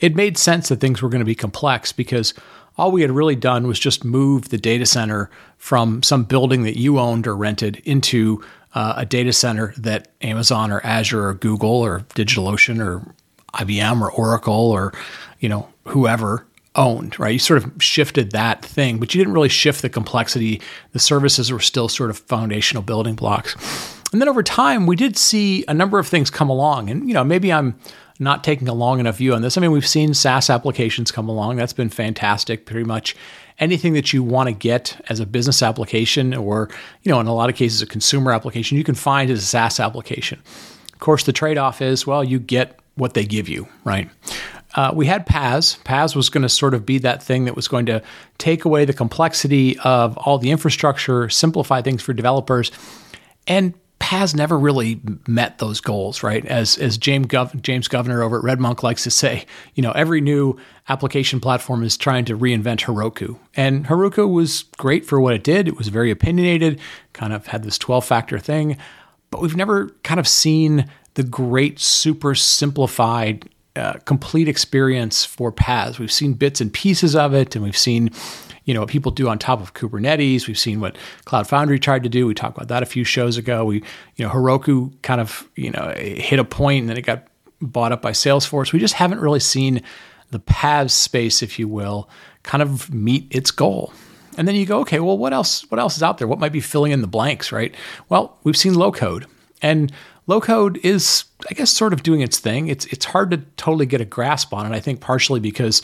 It 0.00 0.16
made 0.16 0.36
sense 0.36 0.70
that 0.70 0.80
things 0.80 1.02
were 1.02 1.08
going 1.08 1.20
to 1.20 1.24
be 1.24 1.36
complex 1.36 1.92
because 1.92 2.34
all 2.76 2.90
we 2.90 3.02
had 3.02 3.10
really 3.10 3.36
done 3.36 3.66
was 3.66 3.78
just 3.78 4.04
move 4.04 4.48
the 4.48 4.58
data 4.58 4.86
center 4.86 5.30
from 5.58 6.02
some 6.02 6.24
building 6.24 6.62
that 6.62 6.78
you 6.78 6.98
owned 6.98 7.26
or 7.26 7.36
rented 7.36 7.76
into 7.84 8.42
uh, 8.74 8.94
a 8.96 9.06
data 9.06 9.32
center 9.32 9.74
that 9.76 10.08
Amazon 10.22 10.70
or 10.70 10.80
Azure 10.84 11.26
or 11.28 11.34
Google 11.34 11.70
or 11.70 12.00
DigitalOcean 12.14 12.84
or 12.84 13.14
IBM 13.54 14.00
or 14.00 14.10
Oracle 14.10 14.70
or 14.70 14.92
you 15.40 15.48
know 15.48 15.68
whoever 15.86 16.46
owned, 16.74 17.18
right? 17.18 17.34
You 17.34 17.38
sort 17.38 17.62
of 17.62 17.82
shifted 17.82 18.32
that 18.32 18.64
thing, 18.64 18.98
but 18.98 19.14
you 19.14 19.18
didn't 19.18 19.34
really 19.34 19.48
shift 19.48 19.82
the 19.82 19.90
complexity. 19.90 20.60
The 20.92 20.98
services 20.98 21.52
were 21.52 21.60
still 21.60 21.88
sort 21.88 22.10
of 22.10 22.18
foundational 22.18 22.82
building 22.82 23.14
blocks. 23.14 23.54
And 24.12 24.20
then 24.20 24.28
over 24.28 24.42
time, 24.42 24.86
we 24.86 24.96
did 24.96 25.16
see 25.16 25.64
a 25.68 25.74
number 25.74 25.98
of 25.98 26.06
things 26.06 26.30
come 26.30 26.48
along. 26.48 26.90
And, 26.90 27.08
you 27.08 27.14
know, 27.14 27.24
maybe 27.24 27.52
I'm 27.52 27.78
not 28.22 28.44
taking 28.44 28.68
a 28.68 28.74
long 28.74 29.00
enough 29.00 29.18
view 29.18 29.34
on 29.34 29.42
this. 29.42 29.56
I 29.56 29.60
mean, 29.60 29.72
we've 29.72 29.86
seen 29.86 30.14
SaaS 30.14 30.50
applications 30.50 31.10
come 31.10 31.28
along. 31.28 31.56
That's 31.56 31.72
been 31.72 31.90
fantastic. 31.90 32.66
Pretty 32.66 32.84
much 32.84 33.16
anything 33.58 33.92
that 33.92 34.12
you 34.12 34.22
want 34.22 34.48
to 34.48 34.54
get 34.54 35.00
as 35.08 35.20
a 35.20 35.26
business 35.26 35.62
application 35.62 36.34
or, 36.34 36.68
you 37.02 37.12
know, 37.12 37.20
in 37.20 37.26
a 37.26 37.34
lot 37.34 37.50
of 37.50 37.56
cases, 37.56 37.82
a 37.82 37.86
consumer 37.86 38.32
application, 38.32 38.78
you 38.78 38.84
can 38.84 38.94
find 38.94 39.30
as 39.30 39.40
a 39.40 39.46
SaaS 39.46 39.78
application. 39.80 40.40
Of 40.92 40.98
course, 41.00 41.24
the 41.24 41.32
trade 41.32 41.58
off 41.58 41.82
is, 41.82 42.06
well, 42.06 42.24
you 42.24 42.38
get 42.38 42.78
what 42.94 43.14
they 43.14 43.24
give 43.24 43.48
you, 43.48 43.68
right? 43.84 44.08
Uh, 44.74 44.90
we 44.94 45.06
had 45.06 45.26
PaaS. 45.26 45.78
PaaS 45.84 46.16
was 46.16 46.30
going 46.30 46.42
to 46.42 46.48
sort 46.48 46.74
of 46.74 46.86
be 46.86 46.98
that 46.98 47.22
thing 47.22 47.44
that 47.44 47.54
was 47.54 47.68
going 47.68 47.86
to 47.86 48.02
take 48.38 48.64
away 48.64 48.84
the 48.84 48.92
complexity 48.92 49.78
of 49.80 50.16
all 50.16 50.38
the 50.38 50.50
infrastructure, 50.50 51.28
simplify 51.28 51.82
things 51.82 52.02
for 52.02 52.12
developers, 52.12 52.70
and 53.46 53.74
has 54.02 54.34
never 54.34 54.58
really 54.58 55.00
met 55.26 55.58
those 55.58 55.80
goals, 55.80 56.22
right? 56.22 56.44
As 56.46 56.76
as 56.78 56.98
James 56.98 57.26
Gov- 57.26 57.62
James 57.62 57.88
Governor 57.88 58.22
over 58.22 58.38
at 58.38 58.44
RedMonk 58.44 58.82
likes 58.82 59.04
to 59.04 59.10
say, 59.10 59.46
you 59.74 59.82
know, 59.82 59.92
every 59.92 60.20
new 60.20 60.58
application 60.88 61.40
platform 61.40 61.82
is 61.82 61.96
trying 61.96 62.24
to 62.26 62.36
reinvent 62.36 62.80
Heroku, 62.80 63.38
and 63.54 63.86
Heroku 63.86 64.30
was 64.30 64.64
great 64.76 65.06
for 65.06 65.20
what 65.20 65.34
it 65.34 65.44
did. 65.44 65.68
It 65.68 65.76
was 65.76 65.88
very 65.88 66.10
opinionated, 66.10 66.80
kind 67.12 67.32
of 67.32 67.46
had 67.46 67.62
this 67.62 67.78
twelve 67.78 68.04
factor 68.04 68.38
thing, 68.38 68.76
but 69.30 69.40
we've 69.40 69.56
never 69.56 69.88
kind 70.02 70.20
of 70.20 70.28
seen 70.28 70.88
the 71.14 71.22
great, 71.22 71.78
super 71.78 72.34
simplified 72.34 73.48
uh, 73.76 73.94
complete 74.04 74.48
experience 74.48 75.24
for 75.24 75.52
PaaS. 75.52 75.98
We've 75.98 76.12
seen 76.12 76.34
bits 76.34 76.60
and 76.60 76.72
pieces 76.72 77.16
of 77.16 77.34
it, 77.34 77.54
and 77.56 77.64
we've 77.64 77.76
seen 77.76 78.10
you 78.64 78.74
know 78.74 78.80
what 78.80 78.88
people 78.88 79.10
do 79.10 79.28
on 79.28 79.38
top 79.38 79.60
of 79.60 79.74
Kubernetes. 79.74 80.46
We've 80.46 80.58
seen 80.58 80.80
what 80.80 80.96
Cloud 81.24 81.48
Foundry 81.48 81.78
tried 81.78 82.02
to 82.04 82.08
do. 82.08 82.26
We 82.26 82.34
talked 82.34 82.56
about 82.56 82.68
that 82.68 82.82
a 82.82 82.86
few 82.86 83.04
shows 83.04 83.36
ago. 83.36 83.64
We 83.64 83.76
you 84.16 84.24
know 84.24 84.30
Heroku 84.30 84.92
kind 85.02 85.20
of 85.20 85.48
you 85.56 85.70
know 85.70 85.92
hit 85.96 86.38
a 86.38 86.44
point 86.44 86.80
and 86.80 86.88
then 86.88 86.96
it 86.96 87.02
got 87.02 87.26
bought 87.60 87.92
up 87.92 88.02
by 88.02 88.12
Salesforce. 88.12 88.72
We 88.72 88.78
just 88.78 88.94
haven't 88.94 89.20
really 89.20 89.40
seen 89.40 89.82
the 90.30 90.40
PaaS 90.40 90.90
space, 90.90 91.42
if 91.42 91.58
you 91.58 91.68
will, 91.68 92.08
kind 92.42 92.62
of 92.62 92.92
meet 92.92 93.26
its 93.30 93.50
goal. 93.50 93.92
And 94.36 94.48
then 94.48 94.54
you 94.54 94.64
go, 94.64 94.80
okay, 94.80 94.98
well, 94.98 95.18
what 95.18 95.32
else? 95.32 95.70
What 95.70 95.78
else 95.78 95.96
is 95.96 96.02
out 96.02 96.18
there? 96.18 96.26
What 96.26 96.38
might 96.38 96.52
be 96.52 96.60
filling 96.60 96.92
in 96.92 97.02
the 97.02 97.06
blanks, 97.06 97.52
right? 97.52 97.74
Well, 98.08 98.38
we've 98.44 98.56
seen 98.56 98.74
low 98.74 98.90
code, 98.90 99.26
and 99.60 99.92
low 100.26 100.40
code 100.40 100.78
is, 100.84 101.24
I 101.50 101.54
guess, 101.54 101.70
sort 101.70 101.92
of 101.92 102.02
doing 102.02 102.20
its 102.20 102.38
thing. 102.38 102.68
It's 102.68 102.86
it's 102.86 103.04
hard 103.04 103.30
to 103.30 103.38
totally 103.56 103.86
get 103.86 104.00
a 104.00 104.04
grasp 104.04 104.52
on 104.52 104.70
it. 104.70 104.74
I 104.74 104.80
think 104.80 105.00
partially 105.00 105.40
because 105.40 105.82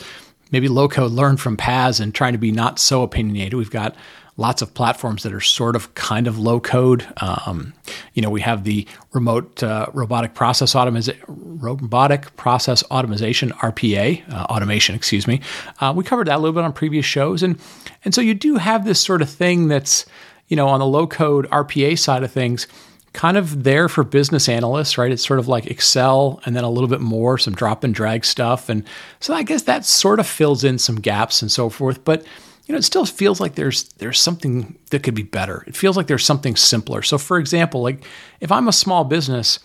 maybe 0.51 0.67
low 0.67 0.87
code 0.87 1.11
learned 1.11 1.39
from 1.39 1.57
PaaS 1.57 1.99
and 1.99 2.13
trying 2.13 2.33
to 2.33 2.39
be 2.39 2.51
not 2.51 2.79
so 2.79 3.03
opinionated. 3.03 3.53
We've 3.53 3.69
got 3.69 3.95
lots 4.37 4.61
of 4.61 4.73
platforms 4.73 5.23
that 5.23 5.33
are 5.33 5.41
sort 5.41 5.75
of 5.75 5.93
kind 5.95 6.25
of 6.25 6.39
low 6.39 6.61
code. 6.61 7.05
Um, 7.17 7.73
you 8.13 8.21
know, 8.21 8.29
we 8.29 8.39
have 8.39 8.63
the 8.63 8.87
remote 9.11 9.61
uh, 9.61 9.87
robotic 9.93 10.33
process 10.33 10.75
automation, 10.75 11.17
robotic 11.27 12.35
process 12.37 12.81
automation 12.83 13.51
RPA 13.51 14.33
uh, 14.33 14.45
automation. 14.45 14.95
Excuse 14.95 15.27
me. 15.27 15.41
Uh, 15.81 15.93
we 15.95 16.03
covered 16.03 16.27
that 16.27 16.37
a 16.37 16.39
little 16.39 16.53
bit 16.53 16.63
on 16.63 16.73
previous 16.73 17.05
shows, 17.05 17.43
and 17.43 17.59
and 18.05 18.15
so 18.15 18.21
you 18.21 18.33
do 18.33 18.55
have 18.55 18.85
this 18.85 18.99
sort 18.99 19.21
of 19.21 19.29
thing 19.29 19.67
that's 19.67 20.05
you 20.49 20.55
know, 20.55 20.67
on 20.67 20.79
the 20.79 20.85
low 20.85 21.07
code 21.07 21.47
RPA 21.49 21.97
side 21.97 22.23
of 22.23 22.31
things, 22.31 22.67
kind 23.13 23.37
of 23.37 23.63
there 23.63 23.89
for 23.89 24.03
business 24.03 24.47
analysts, 24.47 24.97
right? 24.97 25.11
It's 25.11 25.25
sort 25.25 25.39
of 25.39 25.47
like 25.47 25.67
Excel 25.67 26.39
and 26.45 26.55
then 26.55 26.63
a 26.63 26.69
little 26.69 26.89
bit 26.89 27.01
more, 27.01 27.37
some 27.37 27.53
drop 27.53 27.83
and 27.83 27.93
drag 27.93 28.25
stuff. 28.25 28.69
And 28.69 28.83
so 29.19 29.33
I 29.33 29.43
guess 29.43 29.63
that 29.63 29.85
sort 29.85 30.19
of 30.19 30.27
fills 30.27 30.63
in 30.63 30.77
some 30.77 30.97
gaps 30.97 31.41
and 31.41 31.51
so 31.51 31.69
forth. 31.69 32.03
But 32.03 32.25
you 32.65 32.73
know, 32.73 32.77
it 32.77 32.83
still 32.83 33.05
feels 33.05 33.39
like 33.39 33.55
there's 33.55 33.85
there's 33.93 34.19
something 34.19 34.77
that 34.91 35.01
could 35.01 35.15
be 35.15 35.23
better. 35.23 35.63
It 35.65 35.75
feels 35.75 35.97
like 35.97 36.05
there's 36.05 36.25
something 36.25 36.55
simpler. 36.55 37.01
So 37.01 37.17
for 37.17 37.39
example, 37.39 37.81
like 37.81 38.05
if 38.41 38.51
I'm 38.51 38.67
a 38.67 38.73
small 38.73 39.03
business, 39.03 39.57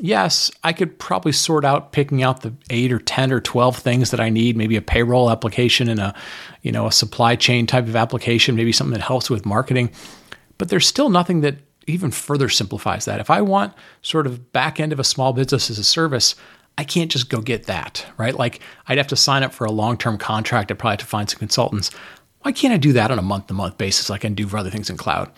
yes, 0.00 0.50
I 0.64 0.72
could 0.72 0.98
probably 0.98 1.30
sort 1.30 1.64
out 1.64 1.92
picking 1.92 2.24
out 2.24 2.42
the 2.42 2.52
8 2.68 2.92
or 2.92 2.98
10 2.98 3.32
or 3.32 3.40
12 3.40 3.76
things 3.76 4.10
that 4.10 4.18
I 4.18 4.28
need, 4.28 4.56
maybe 4.56 4.74
a 4.74 4.82
payroll 4.82 5.30
application 5.30 5.88
and 5.88 6.00
a, 6.00 6.14
you 6.62 6.72
know, 6.72 6.88
a 6.88 6.92
supply 6.92 7.36
chain 7.36 7.64
type 7.66 7.86
of 7.86 7.94
application, 7.94 8.56
maybe 8.56 8.72
something 8.72 8.94
that 8.98 9.04
helps 9.04 9.30
with 9.30 9.46
marketing. 9.46 9.90
But 10.58 10.68
there's 10.68 10.86
still 10.86 11.10
nothing 11.10 11.42
that 11.42 11.58
even 11.88 12.10
further 12.10 12.48
simplifies 12.48 13.04
that. 13.04 13.20
If 13.20 13.30
I 13.30 13.40
want 13.40 13.74
sort 14.02 14.26
of 14.26 14.52
back 14.52 14.80
end 14.80 14.92
of 14.92 15.00
a 15.00 15.04
small 15.04 15.32
business 15.32 15.70
as 15.70 15.78
a 15.78 15.84
service, 15.84 16.34
I 16.76 16.84
can't 16.84 17.10
just 17.10 17.28
go 17.28 17.40
get 17.40 17.64
that, 17.64 18.06
right? 18.16 18.34
Like 18.34 18.60
I'd 18.86 18.98
have 18.98 19.08
to 19.08 19.16
sign 19.16 19.42
up 19.42 19.52
for 19.52 19.64
a 19.64 19.72
long 19.72 19.96
term 19.96 20.18
contract. 20.18 20.70
I'd 20.70 20.78
probably 20.78 20.92
have 20.92 21.00
to 21.00 21.06
find 21.06 21.28
some 21.28 21.38
consultants. 21.38 21.90
Why 22.42 22.52
can't 22.52 22.72
I 22.72 22.76
do 22.76 22.92
that 22.92 23.10
on 23.10 23.18
a 23.18 23.22
month 23.22 23.48
to 23.48 23.54
month 23.54 23.78
basis 23.78 24.08
like 24.08 24.20
I 24.20 24.28
can 24.28 24.34
do 24.34 24.46
for 24.46 24.58
other 24.58 24.70
things 24.70 24.88
in 24.88 24.96
cloud? 24.96 25.30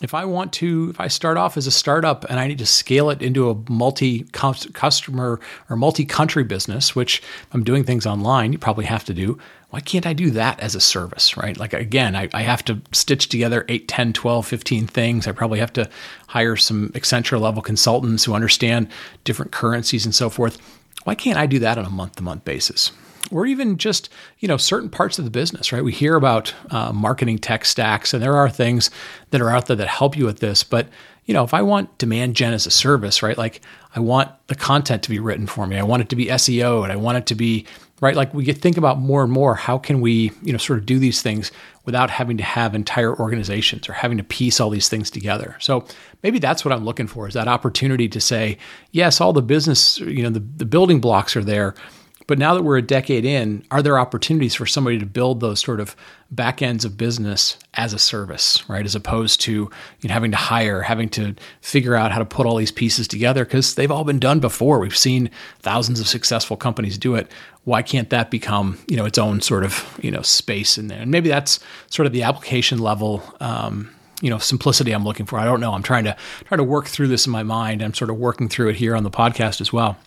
If 0.00 0.14
I 0.14 0.24
want 0.24 0.52
to, 0.54 0.90
if 0.90 0.98
I 0.98 1.06
start 1.06 1.36
off 1.36 1.56
as 1.56 1.66
a 1.66 1.70
startup 1.70 2.24
and 2.24 2.40
I 2.40 2.48
need 2.48 2.58
to 2.58 2.66
scale 2.66 3.10
it 3.10 3.22
into 3.22 3.50
a 3.50 3.70
multi 3.70 4.24
customer 4.32 5.38
or 5.70 5.76
multi 5.76 6.04
country 6.04 6.42
business, 6.42 6.96
which 6.96 7.22
I'm 7.52 7.62
doing 7.62 7.84
things 7.84 8.06
online, 8.06 8.52
you 8.52 8.58
probably 8.58 8.86
have 8.86 9.04
to 9.04 9.14
do. 9.14 9.38
Why 9.70 9.80
can't 9.80 10.04
I 10.04 10.12
do 10.12 10.30
that 10.32 10.60
as 10.60 10.74
a 10.74 10.80
service, 10.80 11.36
right? 11.36 11.56
Like, 11.56 11.72
again, 11.72 12.14
I, 12.14 12.28
I 12.34 12.42
have 12.42 12.64
to 12.66 12.82
stitch 12.92 13.28
together 13.28 13.64
8, 13.68 13.88
10, 13.88 14.12
12, 14.12 14.46
15 14.46 14.86
things. 14.86 15.26
I 15.26 15.32
probably 15.32 15.60
have 15.60 15.72
to 15.74 15.88
hire 16.26 16.56
some 16.56 16.90
Accenture 16.90 17.40
level 17.40 17.62
consultants 17.62 18.24
who 18.24 18.34
understand 18.34 18.88
different 19.24 19.52
currencies 19.52 20.04
and 20.04 20.14
so 20.14 20.28
forth. 20.28 20.58
Why 21.04 21.14
can't 21.14 21.38
I 21.38 21.46
do 21.46 21.58
that 21.60 21.78
on 21.78 21.86
a 21.86 21.90
month 21.90 22.16
to 22.16 22.22
month 22.22 22.44
basis? 22.44 22.92
Or 23.30 23.46
even 23.46 23.78
just 23.78 24.08
you 24.38 24.48
know 24.48 24.56
certain 24.56 24.90
parts 24.90 25.18
of 25.18 25.24
the 25.24 25.30
business 25.30 25.72
right? 25.72 25.84
We 25.84 25.92
hear 25.92 26.16
about 26.16 26.54
uh, 26.70 26.92
marketing 26.92 27.38
tech 27.38 27.64
stacks 27.64 28.12
and 28.12 28.22
there 28.22 28.36
are 28.36 28.50
things 28.50 28.90
that 29.30 29.40
are 29.40 29.50
out 29.50 29.66
there 29.66 29.76
that 29.76 29.88
help 29.88 30.16
you 30.16 30.24
with 30.24 30.40
this. 30.40 30.64
But 30.64 30.88
you 31.24 31.32
know 31.32 31.44
if 31.44 31.54
i 31.54 31.62
want 31.62 31.96
demand 31.98 32.34
gen 32.34 32.52
as 32.52 32.66
a 32.66 32.70
service 32.70 33.22
right 33.22 33.38
like 33.38 33.60
i 33.94 34.00
want 34.00 34.28
the 34.48 34.56
content 34.56 35.04
to 35.04 35.08
be 35.08 35.20
written 35.20 35.46
for 35.46 35.68
me 35.68 35.78
i 35.78 35.82
want 35.82 36.02
it 36.02 36.08
to 36.08 36.16
be 36.16 36.26
seo 36.26 36.82
and 36.82 36.90
i 36.90 36.96
want 36.96 37.16
it 37.16 37.26
to 37.26 37.36
be 37.36 37.64
right 38.00 38.16
like 38.16 38.34
we 38.34 38.44
think 38.52 38.76
about 38.76 38.98
more 38.98 39.22
and 39.22 39.32
more 39.32 39.54
how 39.54 39.78
can 39.78 40.00
we 40.00 40.32
you 40.42 40.50
know 40.50 40.58
sort 40.58 40.80
of 40.80 40.84
do 40.84 40.98
these 40.98 41.22
things 41.22 41.52
without 41.84 42.10
having 42.10 42.36
to 42.36 42.44
have 42.44 42.74
entire 42.74 43.18
organizations 43.18 43.88
or 43.88 43.92
having 43.92 44.18
to 44.18 44.24
piece 44.24 44.60
all 44.60 44.70
these 44.70 44.88
things 44.88 45.10
together. 45.10 45.56
So 45.58 45.84
maybe 46.22 46.38
that's 46.38 46.64
what 46.64 46.72
i'm 46.72 46.84
looking 46.84 47.06
for 47.06 47.26
is 47.26 47.34
that 47.34 47.48
opportunity 47.48 48.08
to 48.08 48.20
say 48.20 48.58
yes 48.92 49.20
all 49.20 49.32
the 49.32 49.42
business 49.42 49.98
you 49.98 50.22
know 50.22 50.30
the, 50.30 50.40
the 50.56 50.66
building 50.66 51.00
blocks 51.00 51.36
are 51.36 51.44
there 51.44 51.74
but 52.26 52.38
now 52.38 52.54
that 52.54 52.62
we're 52.62 52.78
a 52.78 52.82
decade 52.82 53.24
in, 53.24 53.64
are 53.70 53.82
there 53.82 53.98
opportunities 53.98 54.54
for 54.54 54.66
somebody 54.66 54.98
to 54.98 55.06
build 55.06 55.40
those 55.40 55.60
sort 55.60 55.80
of 55.80 55.96
back 56.30 56.62
ends 56.62 56.84
of 56.84 56.96
business 56.96 57.58
as 57.74 57.92
a 57.92 57.98
service, 57.98 58.68
right? 58.68 58.84
As 58.84 58.94
opposed 58.94 59.40
to 59.42 59.52
you 59.52 60.08
know, 60.08 60.12
having 60.14 60.30
to 60.30 60.36
hire, 60.36 60.82
having 60.82 61.08
to 61.10 61.34
figure 61.60 61.94
out 61.94 62.12
how 62.12 62.18
to 62.18 62.24
put 62.24 62.46
all 62.46 62.56
these 62.56 62.72
pieces 62.72 63.08
together 63.08 63.44
because 63.44 63.74
they've 63.74 63.90
all 63.90 64.04
been 64.04 64.18
done 64.18 64.40
before. 64.40 64.78
We've 64.78 64.96
seen 64.96 65.30
thousands 65.60 66.00
of 66.00 66.08
successful 66.08 66.56
companies 66.56 66.96
do 66.96 67.14
it. 67.14 67.30
Why 67.64 67.82
can't 67.82 68.10
that 68.10 68.30
become 68.30 68.78
you 68.88 68.96
know 68.96 69.04
its 69.04 69.18
own 69.18 69.40
sort 69.40 69.64
of 69.64 69.98
you 70.02 70.10
know 70.10 70.22
space 70.22 70.78
in 70.78 70.88
there? 70.88 71.00
And 71.00 71.10
maybe 71.10 71.28
that's 71.28 71.60
sort 71.88 72.06
of 72.06 72.12
the 72.12 72.22
application 72.22 72.78
level. 72.78 73.22
Um, 73.40 73.90
you 74.20 74.30
know 74.30 74.38
simplicity 74.38 74.92
I'm 74.92 75.02
looking 75.04 75.26
for. 75.26 75.38
I 75.38 75.44
don't 75.44 75.60
know. 75.60 75.72
I'm 75.72 75.82
trying 75.82 76.04
to 76.04 76.16
try 76.44 76.56
to 76.56 76.62
work 76.62 76.86
through 76.86 77.08
this 77.08 77.26
in 77.26 77.32
my 77.32 77.42
mind. 77.42 77.82
I'm 77.82 77.92
sort 77.92 78.08
of 78.08 78.16
working 78.16 78.48
through 78.48 78.68
it 78.68 78.76
here 78.76 78.94
on 78.94 79.02
the 79.02 79.10
podcast 79.10 79.60
as 79.60 79.72
well. 79.72 79.98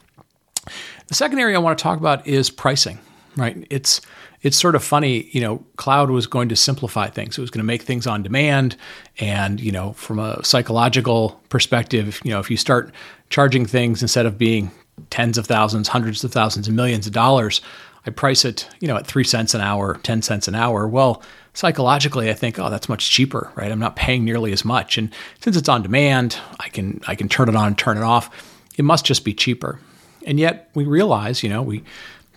The 1.07 1.15
second 1.15 1.39
area 1.39 1.55
I 1.55 1.59
want 1.59 1.77
to 1.77 1.83
talk 1.83 1.97
about 1.97 2.25
is 2.25 2.49
pricing, 2.49 2.99
right? 3.35 3.65
It's 3.69 4.01
it's 4.41 4.57
sort 4.57 4.75
of 4.75 4.83
funny, 4.83 5.27
you 5.31 5.41
know, 5.41 5.65
cloud 5.75 6.11
was 6.11 6.27
going 6.27 6.49
to 6.49 6.55
simplify 6.55 7.07
things. 7.07 7.35
It 7.35 7.41
was 7.41 7.49
going 7.49 7.63
to 7.63 7.65
make 7.65 7.81
things 7.81 8.05
on 8.05 8.21
demand 8.21 8.77
and, 9.19 9.59
you 9.59 9.71
know, 9.71 9.93
from 9.93 10.19
a 10.19 10.43
psychological 10.45 11.41
perspective, 11.49 12.21
you 12.23 12.29
know, 12.29 12.39
if 12.39 12.51
you 12.51 12.57
start 12.57 12.91
charging 13.31 13.65
things 13.65 14.03
instead 14.03 14.27
of 14.27 14.37
being 14.37 14.69
tens 15.09 15.39
of 15.39 15.47
thousands, 15.47 15.87
hundreds 15.87 16.23
of 16.23 16.31
thousands 16.31 16.67
and 16.67 16.75
millions 16.75 17.07
of 17.07 17.13
dollars, 17.13 17.59
I 18.05 18.11
price 18.11 18.45
it, 18.45 18.69
you 18.79 18.87
know, 18.87 18.97
at 18.97 19.07
3 19.07 19.23
cents 19.23 19.55
an 19.55 19.61
hour, 19.61 19.95
10 20.03 20.21
cents 20.21 20.47
an 20.47 20.53
hour. 20.53 20.87
Well, 20.87 21.23
psychologically 21.55 22.29
I 22.29 22.33
think, 22.33 22.59
oh, 22.59 22.69
that's 22.69 22.87
much 22.87 23.09
cheaper, 23.09 23.51
right? 23.55 23.71
I'm 23.71 23.79
not 23.79 23.95
paying 23.95 24.23
nearly 24.25 24.51
as 24.51 24.63
much. 24.63 24.97
And 24.99 25.11
since 25.41 25.57
it's 25.57 25.69
on 25.69 25.81
demand, 25.81 26.37
I 26.59 26.69
can 26.69 27.01
I 27.07 27.15
can 27.15 27.29
turn 27.29 27.49
it 27.49 27.55
on, 27.55 27.67
and 27.67 27.77
turn 27.77 27.97
it 27.97 28.03
off. 28.03 28.29
It 28.77 28.85
must 28.85 29.05
just 29.05 29.25
be 29.25 29.33
cheaper. 29.33 29.79
And 30.25 30.39
yet 30.39 30.69
we 30.73 30.83
realize, 30.85 31.43
you 31.43 31.49
know, 31.49 31.61
we 31.61 31.83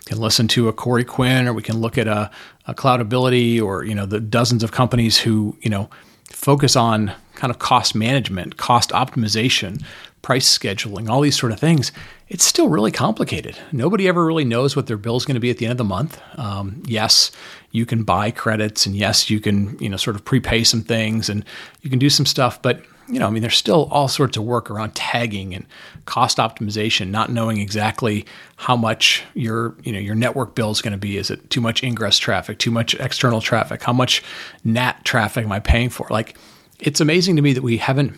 can 0.05 0.19
listen 0.19 0.47
to 0.49 0.67
a 0.67 0.73
Corey 0.73 1.03
Quinn 1.03 1.47
or 1.47 1.53
we 1.53 1.61
can 1.61 1.79
look 1.79 1.97
at 1.97 2.07
a, 2.07 2.31
a 2.67 2.73
Cloudability 2.73 3.61
or, 3.61 3.83
you 3.83 3.93
know, 3.93 4.05
the 4.05 4.19
dozens 4.19 4.63
of 4.63 4.71
companies 4.71 5.17
who, 5.19 5.57
you 5.61 5.69
know, 5.69 5.89
focus 6.25 6.75
on 6.75 7.13
kind 7.35 7.51
of 7.51 7.59
cost 7.59 7.95
management, 7.95 8.57
cost 8.57 8.89
optimization, 8.91 9.83
price 10.21 10.57
scheduling, 10.57 11.09
all 11.09 11.21
these 11.21 11.37
sort 11.37 11.51
of 11.51 11.59
things, 11.59 11.91
it's 12.27 12.43
still 12.43 12.69
really 12.69 12.91
complicated. 12.91 13.57
Nobody 13.71 14.07
ever 14.07 14.25
really 14.25 14.43
knows 14.43 14.75
what 14.75 14.87
their 14.87 14.97
bill 14.97 15.15
is 15.15 15.25
going 15.25 15.35
to 15.35 15.39
be 15.39 15.49
at 15.49 15.57
the 15.57 15.65
end 15.65 15.71
of 15.71 15.77
the 15.77 15.83
month. 15.83 16.21
Um, 16.37 16.83
yes, 16.85 17.31
you 17.71 17.85
can 17.85 18.03
buy 18.03 18.31
credits, 18.31 18.85
and 18.85 18.95
yes, 18.95 19.29
you 19.29 19.39
can 19.39 19.77
you 19.79 19.89
know 19.89 19.97
sort 19.97 20.15
of 20.15 20.25
prepay 20.25 20.63
some 20.63 20.81
things, 20.81 21.29
and 21.29 21.45
you 21.81 21.89
can 21.89 21.99
do 21.99 22.09
some 22.09 22.25
stuff, 22.25 22.61
but 22.61 22.83
you 23.09 23.19
know, 23.19 23.27
I 23.27 23.29
mean, 23.31 23.41
there's 23.41 23.57
still 23.57 23.87
all 23.91 24.07
sorts 24.07 24.37
of 24.37 24.43
work 24.43 24.69
around 24.69 24.93
tagging 24.93 25.55
and 25.55 25.65
cost 26.05 26.37
optimization, 26.37 27.09
not 27.09 27.31
knowing 27.31 27.59
exactly 27.59 28.25
how 28.55 28.75
much 28.75 29.23
your, 29.33 29.75
you 29.83 29.91
know, 29.91 29.99
your 29.99 30.15
network 30.15 30.53
bill 30.55 30.69
is 30.69 30.81
going 30.81 30.91
to 30.91 30.97
be. 30.97 31.17
Is 31.17 31.31
it 31.31 31.49
too 31.49 31.61
much 31.61 31.83
ingress 31.83 32.19
traffic, 32.19 32.59
too 32.59 32.71
much 32.71 32.93
external 32.95 33.41
traffic? 33.41 33.81
How 33.81 33.93
much 33.93 34.23
NAT 34.63 35.03
traffic 35.05 35.43
am 35.43 35.51
I 35.51 35.59
paying 35.59 35.89
for? 35.89 36.07
Like, 36.09 36.37
it's 36.79 37.01
amazing 37.01 37.35
to 37.35 37.41
me 37.41 37.53
that 37.53 37.63
we 37.63 37.77
haven't 37.77 38.15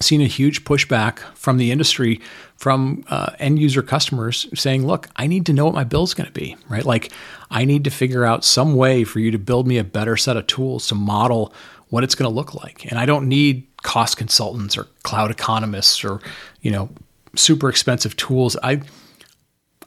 seen 0.00 0.20
a 0.20 0.26
huge 0.26 0.64
pushback 0.64 1.18
from 1.34 1.56
the 1.56 1.70
industry, 1.70 2.20
from 2.56 3.04
uh, 3.08 3.30
end 3.38 3.58
user 3.60 3.82
customers 3.82 4.46
saying, 4.54 4.86
look, 4.86 5.08
I 5.16 5.26
need 5.26 5.46
to 5.46 5.52
know 5.52 5.66
what 5.66 5.74
my 5.74 5.84
bill 5.84 6.02
is 6.02 6.14
going 6.14 6.26
to 6.26 6.32
be, 6.32 6.56
right? 6.68 6.84
Like, 6.84 7.12
I 7.50 7.64
need 7.64 7.84
to 7.84 7.90
figure 7.90 8.24
out 8.24 8.44
some 8.44 8.74
way 8.74 9.04
for 9.04 9.20
you 9.20 9.30
to 9.30 9.38
build 9.38 9.68
me 9.68 9.78
a 9.78 9.84
better 9.84 10.16
set 10.16 10.36
of 10.36 10.46
tools 10.46 10.88
to 10.88 10.94
model 10.94 11.52
what 11.88 12.04
it's 12.04 12.14
going 12.14 12.30
to 12.30 12.34
look 12.34 12.54
like. 12.54 12.90
And 12.90 12.98
I 12.98 13.06
don't 13.06 13.28
need 13.28 13.66
cost 13.82 14.16
consultants 14.16 14.76
or 14.76 14.84
cloud 15.02 15.30
economists 15.30 16.04
or, 16.04 16.20
you 16.62 16.70
know, 16.70 16.88
super 17.36 17.68
expensive 17.68 18.16
tools. 18.16 18.56
I 18.62 18.82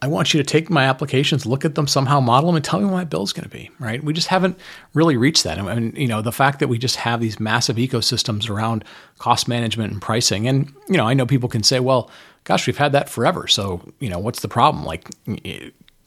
I 0.02 0.08
want 0.08 0.34
you 0.34 0.42
to 0.42 0.44
take 0.44 0.70
my 0.70 0.84
applications, 0.84 1.46
look 1.46 1.66
at 1.66 1.76
them, 1.76 1.88
somehow 1.88 2.20
model 2.20 2.50
them, 2.50 2.58
and 2.58 2.64
tell 2.64 2.80
me 2.80 2.86
what 2.86 2.94
my 2.94 3.04
bill 3.04 3.24
is 3.24 3.34
going 3.34 3.46
to 3.46 3.50
be. 3.50 3.72
Right? 3.80 4.04
We 4.04 4.14
just 4.14 4.28
haven't 4.28 4.58
really 4.94 5.18
reached 5.18 5.44
that. 5.44 5.58
I 5.58 5.76
mean, 5.76 5.96
you 5.96 6.08
know, 6.08 6.22
the 6.22 6.32
fact 6.32 6.60
that 6.60 6.68
we 6.68 6.78
just 6.78 6.98
have 6.98 7.20
these 7.20 7.40
massive 7.40 7.78
ecosystems 7.78 8.50
around 8.50 8.84
cost 9.18 9.48
management 9.48 9.94
and 9.94 10.02
pricing, 10.02 10.48
and 10.48 10.72
you 10.88 10.98
know, 10.98 11.08
I 11.08 11.14
know 11.14 11.26
people 11.26 11.50
can 11.50 11.64
say, 11.64 11.80
well, 11.80 12.12
gosh, 12.44 12.68
we've 12.68 12.78
had 12.78 12.92
that 12.92 13.10
forever. 13.10 13.48
So 13.48 13.82
you 14.00 14.10
know, 14.10 14.20
what's 14.20 14.42
the 14.42 14.50
problem? 14.50 14.86
Like. 14.86 15.10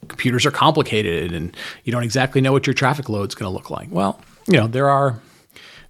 Computers 0.09 0.47
are 0.47 0.51
complicated, 0.51 1.31
and 1.33 1.55
you 1.85 1.93
don't 1.93 2.03
exactly 2.03 2.41
know 2.41 2.53
what 2.53 2.67
your 2.67 2.73
traffic 2.75 3.11
load 3.11 3.29
is 3.29 3.35
going 3.35 3.49
to 3.49 3.55
look 3.55 3.71
like. 3.71 3.89
Well, 3.91 4.19
you 4.49 4.57
know, 4.57 4.67
there 4.67 4.89
are 4.89 5.21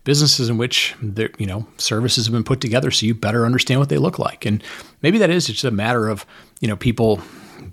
businesses 0.04 0.49
in 0.49 0.57
which 0.57 0.95
you 1.38 1.47
know 1.47 1.66
services 1.76 2.26
have 2.26 2.33
been 2.33 2.45
put 2.45 2.61
together 2.61 2.90
so 2.90 3.07
you 3.07 3.14
better 3.14 3.45
understand 3.45 3.80
what 3.80 3.88
they 3.88 3.99
look 3.99 4.19
like. 4.19 4.47
And 4.47 4.62
maybe 5.02 5.19
that 5.19 5.30
is 5.30 5.47
just 5.47 5.64
a 5.64 5.71
matter 5.71 6.09
of 6.09 6.25
you 6.61 6.69
know 6.69 6.76
people 6.76 7.21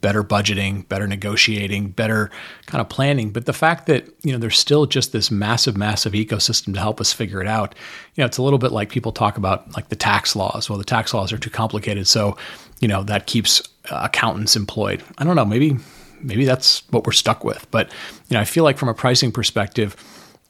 better 0.02 0.22
budgeting 0.22 0.88
better 0.90 1.08
negotiating 1.08 1.90
better 1.90 2.30
kind 2.66 2.82
of 2.82 2.90
planning. 2.90 3.32
But 3.32 3.46
the 3.46 3.54
fact 3.54 3.88
that 3.88 4.08
you 4.24 4.32
know 4.32 4.38
there's 4.38 4.60
still 4.60 4.86
just 4.86 5.12
this 5.14 5.32
massive 5.32 5.78
massive 5.78 6.14
ecosystem 6.14 6.74
to 6.74 6.80
help 6.80 7.00
us 7.00 7.14
figure 7.14 7.42
it 7.42 7.48
out 7.48 7.74
you 8.16 8.22
know 8.22 8.26
it's 8.26 8.38
a 8.38 8.44
little 8.44 8.60
bit 8.60 8.72
like 8.72 8.90
people 8.90 9.12
talk 9.12 9.38
about 9.38 9.74
like 9.76 9.90
the 9.90 9.96
tax 9.96 10.36
laws. 10.36 10.70
Well 10.70 10.78
the 10.78 10.86
tax 10.86 11.14
laws 11.14 11.32
are 11.32 11.38
too 11.38 11.50
complicated 11.50 12.08
so 12.08 12.38
you 12.80 12.88
know 12.88 13.04
that 13.04 13.28
keeps 13.28 13.62
uh, 13.90 14.02
accountants 14.04 14.56
employed. 14.56 15.04
I 15.18 15.24
don't 15.24 15.36
know 15.36 15.46
maybe 15.46 15.78
maybe 16.22 16.46
that's 16.46 16.82
what 16.90 17.06
we're 17.06 17.14
stuck 17.14 17.44
with. 17.46 17.66
But 17.72 17.90
you 18.28 18.34
know 18.34 18.42
i 18.42 18.46
feel 18.46 18.66
like 18.66 18.78
from 18.78 18.90
a 18.90 18.94
pricing 18.94 19.32
perspective 19.32 19.96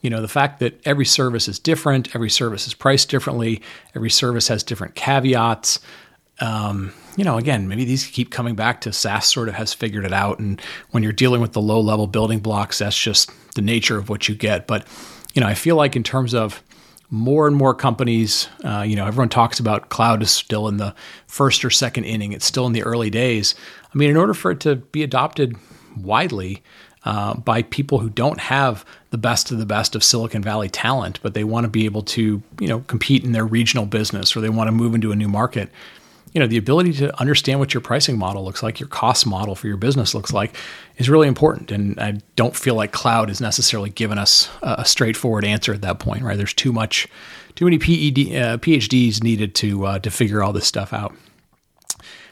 you 0.00 0.10
know 0.10 0.20
the 0.20 0.28
fact 0.28 0.60
that 0.60 0.80
every 0.86 1.04
service 1.04 1.48
is 1.48 1.58
different 1.58 2.14
every 2.14 2.30
service 2.30 2.66
is 2.66 2.74
priced 2.74 3.08
differently 3.08 3.60
every 3.94 4.10
service 4.10 4.48
has 4.48 4.62
different 4.62 4.94
caveats 4.94 5.80
um, 6.40 6.92
you 7.16 7.24
know 7.24 7.36
again 7.36 7.68
maybe 7.68 7.84
these 7.84 8.06
keep 8.06 8.30
coming 8.30 8.54
back 8.54 8.80
to 8.82 8.92
saas 8.92 9.26
sort 9.26 9.48
of 9.48 9.54
has 9.54 9.74
figured 9.74 10.04
it 10.04 10.12
out. 10.12 10.38
And 10.38 10.60
when 10.90 11.02
you're 11.02 11.12
dealing 11.12 11.40
with 11.40 11.52
the 11.52 11.60
low 11.60 11.80
level 11.80 12.06
building 12.06 12.38
blocks 12.38 12.78
that's 12.78 12.98
just 12.98 13.30
the 13.54 13.62
nature 13.62 13.98
of 13.98 14.08
what 14.08 14.28
you 14.28 14.34
get. 14.34 14.66
But 14.66 14.86
you 15.34 15.40
know 15.40 15.48
i 15.48 15.54
feel 15.54 15.76
like 15.76 15.96
in 15.96 16.02
terms 16.02 16.34
of 16.34 16.62
more 17.10 17.46
and 17.46 17.56
more 17.56 17.74
companies 17.74 18.48
uh, 18.64 18.82
you 18.86 18.94
know 18.94 19.06
everyone 19.06 19.28
talks 19.28 19.58
about 19.58 19.88
cloud 19.88 20.22
is 20.22 20.30
still 20.30 20.68
in 20.68 20.76
the 20.76 20.94
first 21.26 21.64
or 21.64 21.70
second 21.70 22.04
inning. 22.04 22.32
It's 22.32 22.46
still 22.46 22.66
in 22.66 22.72
the 22.72 22.84
early 22.84 23.10
days. 23.10 23.54
I 23.92 23.98
mean 23.98 24.10
in 24.10 24.16
order 24.16 24.34
for 24.34 24.52
it 24.52 24.60
to 24.60 24.76
be 24.76 25.02
adopted 25.02 25.56
widely 25.96 26.62
uh, 27.08 27.32
by 27.32 27.62
people 27.62 28.00
who 28.00 28.10
don't 28.10 28.38
have 28.38 28.84
the 29.12 29.16
best 29.16 29.50
of 29.50 29.56
the 29.56 29.64
best 29.64 29.94
of 29.94 30.04
Silicon 30.04 30.42
Valley 30.42 30.68
talent, 30.68 31.18
but 31.22 31.32
they 31.32 31.42
want 31.42 31.64
to 31.64 31.68
be 31.70 31.86
able 31.86 32.02
to, 32.02 32.42
you 32.60 32.68
know, 32.68 32.80
compete 32.80 33.24
in 33.24 33.32
their 33.32 33.46
regional 33.46 33.86
business 33.86 34.36
or 34.36 34.42
they 34.42 34.50
want 34.50 34.68
to 34.68 34.72
move 34.72 34.94
into 34.94 35.10
a 35.10 35.16
new 35.16 35.26
market. 35.26 35.70
You 36.34 36.40
know, 36.40 36.46
the 36.46 36.58
ability 36.58 36.92
to 36.94 37.18
understand 37.18 37.60
what 37.60 37.72
your 37.72 37.80
pricing 37.80 38.18
model 38.18 38.44
looks 38.44 38.62
like, 38.62 38.78
your 38.78 38.90
cost 38.90 39.26
model 39.26 39.54
for 39.54 39.68
your 39.68 39.78
business 39.78 40.14
looks 40.14 40.34
like, 40.34 40.54
is 40.98 41.08
really 41.08 41.28
important. 41.28 41.70
And 41.70 41.98
I 41.98 42.20
don't 42.36 42.54
feel 42.54 42.74
like 42.74 42.92
cloud 42.92 43.30
is 43.30 43.40
necessarily 43.40 43.88
given 43.88 44.18
us 44.18 44.50
a 44.60 44.84
straightforward 44.84 45.46
answer 45.46 45.72
at 45.72 45.80
that 45.80 46.00
point. 46.00 46.22
Right? 46.22 46.36
There's 46.36 46.52
too 46.52 46.74
much, 46.74 47.08
too 47.54 47.64
many 47.64 47.76
uh, 47.76 48.58
PhDs 48.58 49.22
needed 49.22 49.54
to 49.54 49.86
uh, 49.86 49.98
to 50.00 50.10
figure 50.10 50.42
all 50.42 50.52
this 50.52 50.66
stuff 50.66 50.92
out. 50.92 51.14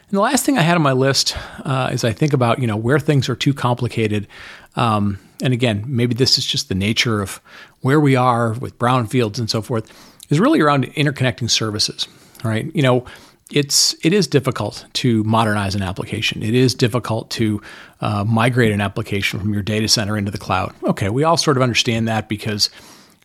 And 0.09 0.17
the 0.17 0.21
last 0.21 0.45
thing 0.45 0.57
I 0.57 0.61
had 0.61 0.75
on 0.75 0.81
my 0.81 0.93
list 0.93 1.35
uh, 1.65 1.89
is 1.91 2.03
I 2.03 2.13
think 2.13 2.33
about 2.33 2.59
you 2.59 2.67
know 2.67 2.77
where 2.77 2.99
things 2.99 3.27
are 3.27 3.35
too 3.35 3.53
complicated. 3.53 4.27
Um, 4.75 5.19
and 5.41 5.53
again, 5.53 5.83
maybe 5.85 6.15
this 6.15 6.37
is 6.37 6.45
just 6.45 6.69
the 6.69 6.75
nature 6.75 7.21
of 7.21 7.41
where 7.81 7.99
we 7.99 8.15
are 8.15 8.53
with 8.53 8.77
brownfields 8.79 9.37
and 9.37 9.49
so 9.49 9.61
forth. 9.61 9.91
Is 10.29 10.39
really 10.39 10.59
around 10.59 10.85
interconnecting 10.93 11.49
services, 11.49 12.07
right? 12.43 12.73
You 12.75 12.81
know, 12.81 13.05
it's 13.51 13.95
it 14.03 14.13
is 14.13 14.27
difficult 14.27 14.85
to 14.93 15.23
modernize 15.23 15.75
an 15.75 15.81
application. 15.81 16.43
It 16.43 16.53
is 16.53 16.73
difficult 16.73 17.29
to 17.31 17.61
uh, 18.01 18.23
migrate 18.23 18.71
an 18.71 18.81
application 18.81 19.39
from 19.39 19.53
your 19.53 19.63
data 19.63 19.87
center 19.87 20.17
into 20.17 20.31
the 20.31 20.37
cloud. 20.37 20.73
Okay, 20.83 21.09
we 21.09 21.23
all 21.23 21.37
sort 21.37 21.57
of 21.57 21.63
understand 21.63 22.07
that 22.07 22.27
because 22.29 22.69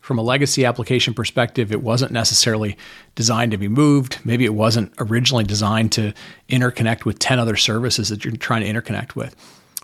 from 0.03 0.19
a 0.19 0.21
legacy 0.21 0.65
application 0.65 1.13
perspective, 1.13 1.71
it 1.71 1.81
wasn't 1.81 2.11
necessarily 2.11 2.75
designed 3.15 3.53
to 3.53 3.57
be 3.57 3.69
moved. 3.69 4.19
Maybe 4.25 4.43
it 4.43 4.53
wasn't 4.53 4.91
originally 4.99 5.45
designed 5.45 5.93
to 5.93 6.13
interconnect 6.49 7.05
with 7.05 7.19
10 7.19 7.39
other 7.39 7.55
services 7.55 8.09
that 8.09 8.25
you're 8.25 8.35
trying 8.35 8.63
to 8.63 8.67
interconnect 8.67 9.15
with. 9.15 9.33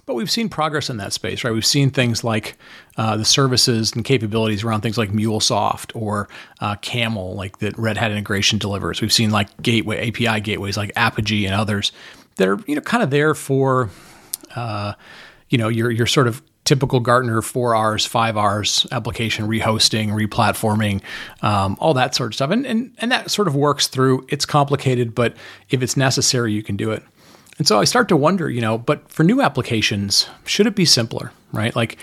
But 0.06 0.16
we've 0.16 0.30
seen 0.30 0.50
progress 0.50 0.90
in 0.90 0.98
that 0.98 1.14
space, 1.14 1.46
right? 1.46 1.54
We've 1.54 1.66
seen 1.66 1.90
things 1.90 2.22
like 2.22 2.58
uh, 2.98 3.16
the 3.16 3.24
services 3.24 3.94
and 3.94 4.04
capabilities 4.04 4.62
around 4.62 4.82
things 4.82 4.98
like 4.98 5.12
MuleSoft 5.12 5.96
or 5.96 6.28
uh, 6.60 6.76
Camel, 6.82 7.36
like 7.36 7.60
that 7.60 7.78
Red 7.78 7.96
Hat 7.96 8.12
integration 8.12 8.60
delivers. 8.60 9.00
We've 9.00 9.14
seen 9.14 9.32
like 9.32 9.62
gateway 9.62 10.10
API 10.10 10.42
gateways 10.42 10.76
like 10.76 10.94
Apigee 10.96 11.46
and 11.46 11.56
others 11.56 11.94
that 12.36 12.50
are 12.50 12.60
you 12.68 12.76
know 12.76 12.82
kind 12.82 13.04
of 13.04 13.10
there 13.10 13.34
for 13.34 13.90
uh, 14.54 14.96
you 15.48 15.58
know 15.58 15.70
your 15.70 15.92
your 15.92 16.08
sort 16.08 16.28
of 16.28 16.42
typical 16.70 17.00
Gartner 17.00 17.42
four 17.42 17.74
R's, 17.76 18.06
five 18.06 18.38
R's 18.38 18.86
application 18.92 19.48
rehosting, 19.48 20.10
replatforming, 20.10 21.02
um, 21.42 21.76
all 21.80 21.96
that 21.96 22.14
sort 22.14 22.30
of 22.30 22.36
stuff. 22.36 22.52
And, 22.52 22.64
and, 22.64 22.94
and 23.00 23.12
that 23.12 23.32
sort 23.32 23.48
of 23.48 23.56
works 23.56 23.88
through. 23.88 24.28
It's 24.30 24.46
complicated, 24.46 25.16
but 25.16 25.36
if 25.72 25.82
it's 25.82 25.98
necessary, 25.98 26.54
you 26.54 26.62
can 26.62 26.78
do 26.78 26.92
it. 26.92 27.04
And 27.58 27.68
so 27.68 27.80
I 27.80 27.86
start 27.86 28.08
to 28.10 28.16
wonder, 28.16 28.52
you 28.52 28.62
know, 28.62 28.78
but 28.78 29.12
for 29.12 29.24
new 29.24 29.42
applications, 29.42 30.28
should 30.46 30.68
it 30.68 30.76
be 30.76 30.86
simpler, 30.86 31.32
right? 31.52 31.76
Like, 31.76 31.98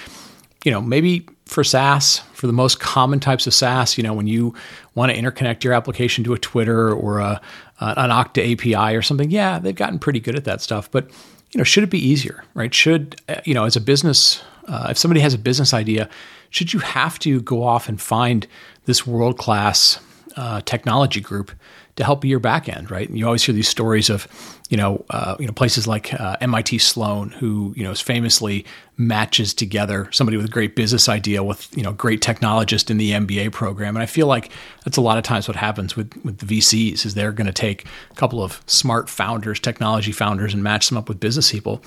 you 0.64 0.72
know, 0.72 0.80
maybe 0.80 1.28
for 1.44 1.62
SaaS, 1.62 2.18
for 2.32 2.48
the 2.48 2.52
most 2.52 2.80
common 2.80 3.20
types 3.20 3.46
of 3.46 3.54
SaaS, 3.54 3.96
you 3.96 4.02
know, 4.02 4.14
when 4.14 4.26
you 4.26 4.52
want 4.96 5.12
to 5.12 5.16
interconnect 5.16 5.62
your 5.62 5.74
application 5.74 6.24
to 6.24 6.34
a 6.34 6.38
Twitter 6.38 6.92
or 6.92 7.20
a, 7.20 7.40
an 7.78 8.10
Okta 8.10 8.52
API 8.52 8.96
or 8.96 9.00
something, 9.00 9.30
yeah, 9.30 9.60
they've 9.60 9.76
gotten 9.76 10.00
pretty 10.00 10.18
good 10.18 10.34
at 10.34 10.44
that 10.44 10.60
stuff. 10.60 10.90
But 10.90 11.08
you 11.52 11.58
know, 11.58 11.64
should 11.64 11.84
it 11.84 11.90
be 11.90 12.04
easier, 12.04 12.44
right? 12.54 12.74
Should 12.74 13.20
you 13.44 13.54
know, 13.54 13.64
as 13.64 13.76
a 13.76 13.80
business, 13.80 14.42
uh, 14.66 14.88
if 14.90 14.98
somebody 14.98 15.20
has 15.20 15.34
a 15.34 15.38
business 15.38 15.72
idea, 15.72 16.08
should 16.50 16.72
you 16.72 16.80
have 16.80 17.18
to 17.20 17.40
go 17.40 17.62
off 17.62 17.88
and 17.88 18.00
find 18.00 18.46
this 18.84 19.06
world 19.06 19.38
class 19.38 20.00
uh, 20.36 20.60
technology 20.62 21.20
group 21.20 21.50
to 21.96 22.04
help 22.04 22.24
your 22.24 22.38
back 22.38 22.68
end, 22.68 22.90
right? 22.90 23.08
And 23.08 23.18
you 23.18 23.24
always 23.24 23.42
hear 23.42 23.54
these 23.54 23.68
stories 23.68 24.10
of, 24.10 24.28
you 24.68 24.76
know, 24.76 25.04
uh, 25.08 25.34
you 25.38 25.46
know 25.46 25.52
places 25.52 25.86
like 25.86 26.12
uh, 26.12 26.36
MIT 26.42 26.78
Sloan, 26.78 27.30
who 27.30 27.72
you 27.74 27.82
know 27.82 27.90
is 27.90 28.00
famously 28.00 28.66
matches 28.98 29.54
together 29.54 30.08
somebody 30.12 30.36
with 30.36 30.46
a 30.46 30.50
great 30.50 30.76
business 30.76 31.08
idea 31.08 31.42
with 31.42 31.74
you 31.76 31.82
know 31.82 31.92
great 31.92 32.20
technologist 32.20 32.90
in 32.90 32.98
the 32.98 33.12
MBA 33.12 33.52
program, 33.52 33.96
and 33.96 34.02
I 34.02 34.06
feel 34.06 34.26
like 34.26 34.52
that's 34.84 34.98
a 34.98 35.00
lot 35.00 35.16
of 35.16 35.24
times 35.24 35.48
what 35.48 35.56
happens 35.56 35.96
with 35.96 36.12
with 36.22 36.38
the 36.38 36.58
VCs 36.58 37.06
is 37.06 37.14
they're 37.14 37.32
going 37.32 37.46
to 37.46 37.52
take 37.52 37.86
a 38.10 38.14
couple 38.14 38.42
of 38.42 38.62
smart 38.66 39.08
founders, 39.08 39.58
technology 39.58 40.12
founders, 40.12 40.52
and 40.52 40.62
match 40.62 40.88
them 40.88 40.98
up 40.98 41.08
with 41.08 41.18
business 41.18 41.50
people. 41.50 41.82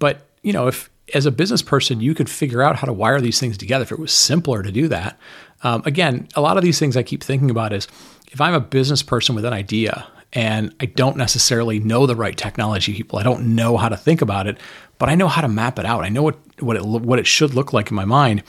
But 0.00 0.26
you 0.42 0.52
know, 0.52 0.66
if 0.66 0.90
as 1.14 1.26
a 1.26 1.30
business 1.30 1.62
person 1.62 2.00
you 2.00 2.14
could 2.14 2.28
figure 2.28 2.62
out 2.62 2.76
how 2.76 2.86
to 2.86 2.92
wire 2.92 3.20
these 3.20 3.38
things 3.38 3.56
together, 3.56 3.82
if 3.82 3.92
it 3.92 3.98
was 3.98 4.12
simpler 4.12 4.62
to 4.62 4.72
do 4.72 4.88
that, 4.88 5.18
um, 5.62 5.82
again, 5.84 6.28
a 6.34 6.40
lot 6.40 6.56
of 6.56 6.62
these 6.62 6.78
things 6.78 6.96
I 6.96 7.02
keep 7.02 7.22
thinking 7.22 7.50
about 7.50 7.72
is 7.72 7.88
if 8.30 8.40
I'm 8.40 8.54
a 8.54 8.60
business 8.60 9.02
person 9.02 9.34
with 9.34 9.44
an 9.44 9.52
idea 9.52 10.06
and 10.32 10.74
I 10.80 10.86
don't 10.86 11.16
necessarily 11.16 11.78
know 11.78 12.06
the 12.06 12.16
right 12.16 12.36
technology 12.36 12.92
people, 12.92 13.18
I 13.18 13.22
don't 13.22 13.54
know 13.54 13.76
how 13.76 13.88
to 13.88 13.96
think 13.96 14.20
about 14.20 14.46
it, 14.46 14.58
but 14.98 15.08
I 15.08 15.14
know 15.14 15.28
how 15.28 15.40
to 15.40 15.48
map 15.48 15.78
it 15.78 15.86
out. 15.86 16.04
I 16.04 16.08
know 16.08 16.22
what 16.22 16.36
what 16.60 16.76
it 16.76 16.84
what 16.84 17.18
it 17.18 17.26
should 17.26 17.54
look 17.54 17.72
like 17.72 17.90
in 17.90 17.96
my 17.96 18.04
mind. 18.04 18.42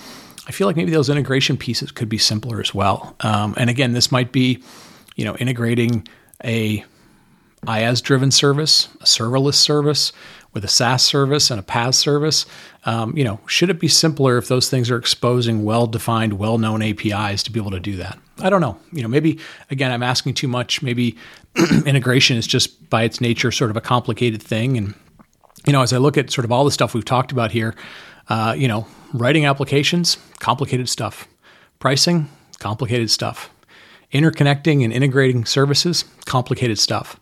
I 0.47 0.51
feel 0.51 0.67
like 0.67 0.77
maybe 0.77 0.91
those 0.91 1.09
integration 1.09 1.57
pieces 1.57 1.91
could 1.91 2.09
be 2.09 2.17
simpler 2.17 2.61
as 2.61 2.73
well. 2.73 3.15
Um, 3.19 3.53
and 3.57 3.69
again, 3.69 3.91
this 3.91 4.11
might 4.11 4.31
be, 4.31 4.63
you 5.15 5.25
know, 5.25 5.35
integrating 5.35 6.07
a 6.43 6.85
IaaS 7.65 8.01
driven 8.01 8.31
service, 8.31 8.87
a 9.01 9.05
serverless 9.05 9.55
service 9.55 10.13
with 10.57 10.65
a 10.65 10.67
SaaS 10.67 11.03
service 11.03 11.51
and 11.51 11.59
a 11.59 11.63
PaaS 11.63 11.93
service. 11.93 12.47
Um, 12.85 13.15
you 13.15 13.23
know, 13.23 13.39
should 13.45 13.69
it 13.69 13.79
be 13.79 13.87
simpler 13.87 14.39
if 14.39 14.47
those 14.47 14.71
things 14.71 14.89
are 14.89 14.97
exposing 14.97 15.63
well 15.63 15.85
defined, 15.85 16.33
well 16.39 16.57
known 16.57 16.81
APIs 16.81 17.43
to 17.43 17.51
be 17.51 17.59
able 17.59 17.69
to 17.69 17.79
do 17.79 17.95
that? 17.97 18.17
I 18.39 18.49
don't 18.49 18.59
know. 18.59 18.75
You 18.91 19.03
know, 19.03 19.07
maybe 19.07 19.37
again, 19.69 19.91
I'm 19.91 20.01
asking 20.01 20.33
too 20.33 20.47
much. 20.47 20.81
Maybe 20.81 21.15
integration 21.85 22.37
is 22.37 22.47
just 22.47 22.89
by 22.89 23.03
its 23.03 23.21
nature 23.21 23.51
sort 23.51 23.69
of 23.69 23.77
a 23.77 23.81
complicated 23.81 24.41
thing. 24.41 24.79
And 24.79 24.95
you 25.67 25.73
know, 25.73 25.83
as 25.83 25.93
I 25.93 25.97
look 25.97 26.17
at 26.17 26.31
sort 26.31 26.43
of 26.45 26.51
all 26.51 26.65
the 26.65 26.71
stuff 26.71 26.95
we've 26.95 27.05
talked 27.05 27.31
about 27.31 27.51
here, 27.51 27.75
uh, 28.29 28.55
you 28.57 28.67
know, 28.67 28.87
writing 29.13 29.45
applications, 29.45 30.17
complicated 30.39 30.89
stuff. 30.89 31.27
Pricing, 31.77 32.29
complicated 32.57 33.11
stuff. 33.11 33.51
Interconnecting 34.11 34.83
and 34.83 34.91
integrating 34.91 35.45
services, 35.45 36.03
complicated 36.25 36.79
stuff. 36.79 37.19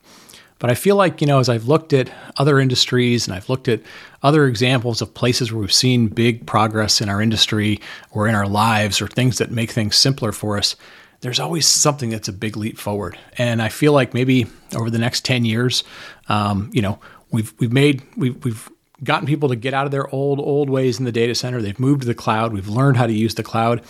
But 0.59 0.69
I 0.69 0.75
feel 0.75 0.95
like, 0.95 1.19
you 1.21 1.27
know, 1.27 1.39
as 1.39 1.49
I've 1.49 1.67
looked 1.67 1.91
at 1.91 2.09
other 2.37 2.59
industries 2.59 3.27
and 3.27 3.35
I've 3.35 3.49
looked 3.49 3.67
at 3.67 3.81
other 4.23 4.45
examples 4.45 5.01
of 5.01 5.13
places 5.13 5.51
where 5.51 5.61
we've 5.61 5.73
seen 5.73 6.07
big 6.07 6.45
progress 6.45 7.01
in 7.01 7.09
our 7.09 7.21
industry 7.21 7.81
or 8.11 8.27
in 8.27 8.35
our 8.35 8.47
lives 8.47 9.01
or 9.01 9.07
things 9.07 9.37
that 9.39 9.51
make 9.51 9.71
things 9.71 9.97
simpler 9.97 10.31
for 10.31 10.57
us, 10.57 10.75
there's 11.21 11.39
always 11.39 11.65
something 11.65 12.09
that's 12.09 12.27
a 12.27 12.33
big 12.33 12.55
leap 12.55 12.77
forward. 12.77 13.17
And 13.37 13.61
I 13.61 13.69
feel 13.69 13.91
like 13.91 14.13
maybe 14.13 14.47
over 14.75 14.89
the 14.89 14.97
next 14.97 15.25
10 15.25 15.43
years, 15.43 15.83
um, 16.29 16.69
you 16.71 16.81
know, 16.81 16.99
we've, 17.31 17.53
we've 17.59 17.73
made, 17.73 18.01
we've, 18.15 18.41
we've 18.45 18.69
gotten 19.03 19.27
people 19.27 19.49
to 19.49 19.55
get 19.57 19.73
out 19.73 19.85
of 19.85 19.91
their 19.91 20.07
old, 20.13 20.39
old 20.39 20.69
ways 20.69 20.99
in 20.99 21.05
the 21.05 21.11
data 21.11 21.35
center. 21.35 21.61
They've 21.61 21.79
moved 21.79 22.01
to 22.01 22.07
the 22.07 22.15
cloud. 22.15 22.53
We've 22.53 22.69
learned 22.69 22.95
how 22.95 23.07
to 23.07 23.13
use 23.13 23.35
the 23.35 23.43
cloud. 23.43 23.81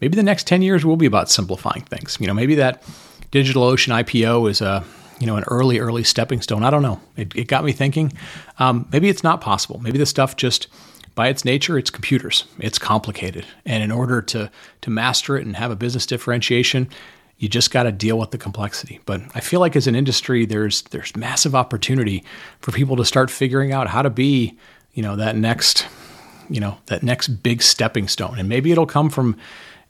Maybe 0.00 0.16
the 0.16 0.22
next 0.22 0.46
10 0.46 0.62
years 0.62 0.84
will 0.86 0.96
be 0.96 1.06
about 1.06 1.30
simplifying 1.30 1.82
things. 1.82 2.16
You 2.18 2.26
know, 2.26 2.34
maybe 2.34 2.54
that 2.56 2.82
DigitalOcean 3.30 4.04
IPO 4.04 4.50
is 4.50 4.60
a, 4.60 4.84
you 5.20 5.26
know, 5.26 5.36
an 5.36 5.44
early, 5.48 5.78
early 5.78 6.04
stepping 6.04 6.42
stone. 6.42 6.64
I 6.64 6.70
don't 6.70 6.82
know. 6.82 7.00
It, 7.16 7.34
it 7.36 7.48
got 7.48 7.64
me 7.64 7.72
thinking. 7.72 8.12
Um, 8.58 8.88
maybe 8.92 9.08
it's 9.08 9.22
not 9.22 9.40
possible. 9.40 9.80
Maybe 9.80 9.98
the 9.98 10.06
stuff 10.06 10.36
just, 10.36 10.68
by 11.14 11.28
its 11.28 11.44
nature, 11.44 11.78
it's 11.78 11.90
computers. 11.90 12.44
It's 12.58 12.78
complicated, 12.78 13.46
and 13.64 13.82
in 13.82 13.92
order 13.92 14.20
to 14.22 14.50
to 14.80 14.90
master 14.90 15.36
it 15.36 15.46
and 15.46 15.56
have 15.56 15.70
a 15.70 15.76
business 15.76 16.06
differentiation, 16.06 16.88
you 17.38 17.48
just 17.48 17.70
got 17.70 17.84
to 17.84 17.92
deal 17.92 18.18
with 18.18 18.32
the 18.32 18.38
complexity. 18.38 18.98
But 19.06 19.22
I 19.34 19.40
feel 19.40 19.60
like 19.60 19.76
as 19.76 19.86
an 19.86 19.94
industry, 19.94 20.44
there's 20.46 20.82
there's 20.82 21.14
massive 21.14 21.54
opportunity 21.54 22.24
for 22.60 22.72
people 22.72 22.96
to 22.96 23.04
start 23.04 23.30
figuring 23.30 23.72
out 23.72 23.86
how 23.86 24.02
to 24.02 24.10
be, 24.10 24.58
you 24.92 25.02
know, 25.02 25.14
that 25.14 25.36
next, 25.36 25.86
you 26.48 26.58
know, 26.58 26.78
that 26.86 27.02
next 27.02 27.28
big 27.28 27.62
stepping 27.62 28.08
stone, 28.08 28.38
and 28.38 28.48
maybe 28.48 28.72
it'll 28.72 28.86
come 28.86 29.08
from 29.08 29.36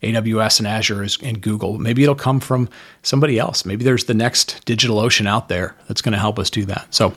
AWS 0.03 0.59
and 0.59 0.67
Azure 0.67 1.05
and 1.23 1.41
Google. 1.41 1.77
Maybe 1.77 2.03
it'll 2.03 2.15
come 2.15 2.39
from 2.39 2.69
somebody 3.01 3.39
else. 3.39 3.65
Maybe 3.65 3.83
there's 3.83 4.05
the 4.05 4.13
next 4.13 4.63
digital 4.65 4.99
ocean 4.99 5.27
out 5.27 5.49
there 5.49 5.75
that's 5.87 6.01
going 6.01 6.13
to 6.13 6.19
help 6.19 6.37
us 6.37 6.49
do 6.49 6.65
that. 6.65 6.93
So, 6.93 7.09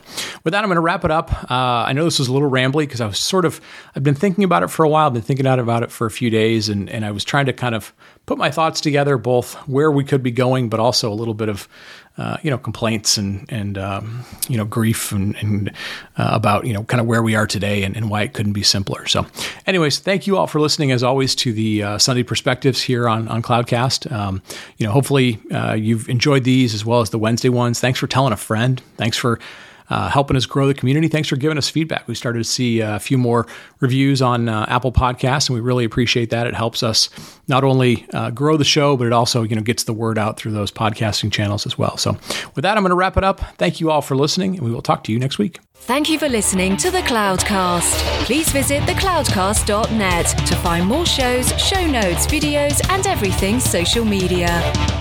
with 0.43 0.51
that, 0.51 0.63
I'm 0.63 0.67
going 0.67 0.75
to 0.75 0.81
wrap 0.81 1.05
it 1.05 1.11
up. 1.11 1.31
Uh, 1.51 1.85
I 1.87 1.93
know 1.93 2.03
this 2.03 2.19
was 2.19 2.27
a 2.27 2.33
little 2.33 2.49
rambly 2.49 2.83
because 2.83 3.01
I 3.01 3.07
was 3.07 3.19
sort 3.19 3.45
of, 3.45 3.61
I've 3.95 4.03
been 4.03 4.15
thinking 4.15 4.43
about 4.43 4.63
it 4.63 4.69
for 4.69 4.83
a 4.83 4.89
while, 4.89 5.07
I've 5.07 5.13
been 5.13 5.21
thinking 5.21 5.47
out 5.47 5.59
about 5.59 5.83
it 5.83 5.91
for 5.91 6.07
a 6.07 6.11
few 6.11 6.29
days, 6.29 6.69
and, 6.69 6.89
and 6.89 7.05
I 7.05 7.11
was 7.11 7.23
trying 7.23 7.45
to 7.47 7.53
kind 7.53 7.75
of 7.75 7.93
put 8.25 8.37
my 8.37 8.51
thoughts 8.51 8.79
together, 8.81 9.17
both 9.17 9.55
where 9.67 9.91
we 9.91 10.03
could 10.03 10.23
be 10.23 10.31
going, 10.31 10.69
but 10.69 10.79
also 10.79 11.11
a 11.11 11.15
little 11.15 11.33
bit 11.33 11.49
of 11.49 11.67
uh, 12.19 12.37
you 12.43 12.51
know 12.51 12.57
complaints 12.57 13.17
and 13.17 13.45
and 13.49 13.77
um, 13.77 14.25
you 14.49 14.57
know 14.57 14.65
grief 14.65 15.11
and, 15.13 15.35
and 15.37 15.69
uh, 16.17 16.29
about 16.33 16.67
you 16.67 16.73
know 16.73 16.83
kind 16.83 16.99
of 16.99 17.07
where 17.07 17.23
we 17.23 17.33
are 17.33 17.47
today 17.47 17.83
and, 17.83 17.95
and, 17.95 18.09
why 18.09 18.23
it 18.23 18.33
couldn't 18.33 18.51
be 18.51 18.61
simpler. 18.61 19.07
So, 19.07 19.25
anyways, 19.65 19.99
thank 19.99 20.27
you 20.27 20.37
all 20.37 20.45
for 20.45 20.59
listening 20.59 20.91
as 20.91 21.01
always 21.01 21.33
to 21.35 21.53
the 21.53 21.83
uh, 21.83 21.97
Sunday 21.97 22.23
perspectives 22.23 22.81
here 22.81 23.07
on 23.07 23.29
on 23.29 23.41
Cloudcast. 23.41 24.11
Um, 24.11 24.41
you 24.77 24.85
know, 24.85 24.91
hopefully 24.91 25.39
uh, 25.51 25.73
you've 25.73 26.09
enjoyed 26.09 26.43
these 26.43 26.73
as 26.73 26.85
well 26.85 26.99
as 26.99 27.09
the 27.09 27.19
Wednesday 27.19 27.49
ones. 27.49 27.79
Thanks 27.79 27.99
for 27.99 28.07
telling 28.07 28.33
a 28.33 28.37
friend. 28.37 28.81
Thanks 28.97 29.17
for 29.17 29.39
uh, 29.89 30.09
helping 30.09 30.37
us 30.37 30.45
grow 30.45 30.67
the 30.67 30.73
community. 30.73 31.07
Thanks 31.07 31.27
for 31.27 31.35
giving 31.35 31.57
us 31.57 31.69
feedback. 31.69 32.07
We 32.07 32.15
started 32.15 32.39
to 32.39 32.43
see 32.43 32.79
a 32.79 32.99
few 32.99 33.17
more 33.17 33.47
reviews 33.79 34.21
on 34.21 34.49
uh, 34.49 34.65
Apple 34.67 34.91
Podcasts, 34.91 35.49
and 35.49 35.55
we 35.55 35.61
really 35.61 35.85
appreciate 35.85 36.29
that. 36.29 36.47
It 36.47 36.55
helps 36.55 36.83
us 36.83 37.09
not 37.47 37.63
only 37.63 38.05
uh, 38.13 38.31
grow 38.31 38.57
the 38.57 38.65
show, 38.65 38.97
but 38.97 39.07
it 39.07 39.13
also 39.13 39.43
you 39.43 39.55
know 39.55 39.61
gets 39.61 39.83
the 39.83 39.93
word 39.93 40.17
out 40.17 40.37
through 40.37 40.51
those 40.51 40.71
podcasting 40.71 41.31
channels 41.31 41.65
as 41.65 41.77
well. 41.77 41.97
So, 41.97 42.11
with 42.55 42.63
that, 42.63 42.77
I'm 42.77 42.83
going 42.83 42.91
to 42.91 42.95
wrap 42.95 43.17
it 43.17 43.23
up. 43.23 43.39
Thank 43.57 43.79
you 43.79 43.91
all 43.91 44.01
for 44.01 44.15
listening, 44.15 44.55
and 44.55 44.65
we 44.65 44.71
will 44.71 44.81
talk 44.81 45.03
to 45.05 45.11
you 45.11 45.19
next 45.19 45.37
week. 45.37 45.59
Thank 45.73 46.09
you 46.09 46.19
for 46.19 46.29
listening 46.29 46.77
to 46.77 46.91
the 46.91 46.99
Cloudcast. 46.99 48.25
Please 48.25 48.49
visit 48.49 48.83
thecloudcast.net 48.83 50.25
to 50.47 50.55
find 50.57 50.85
more 50.85 51.05
shows, 51.05 51.49
show 51.59 51.87
notes, 51.87 52.27
videos, 52.27 52.87
and 52.89 53.07
everything 53.07 53.59
social 53.59 54.05
media. 54.05 54.98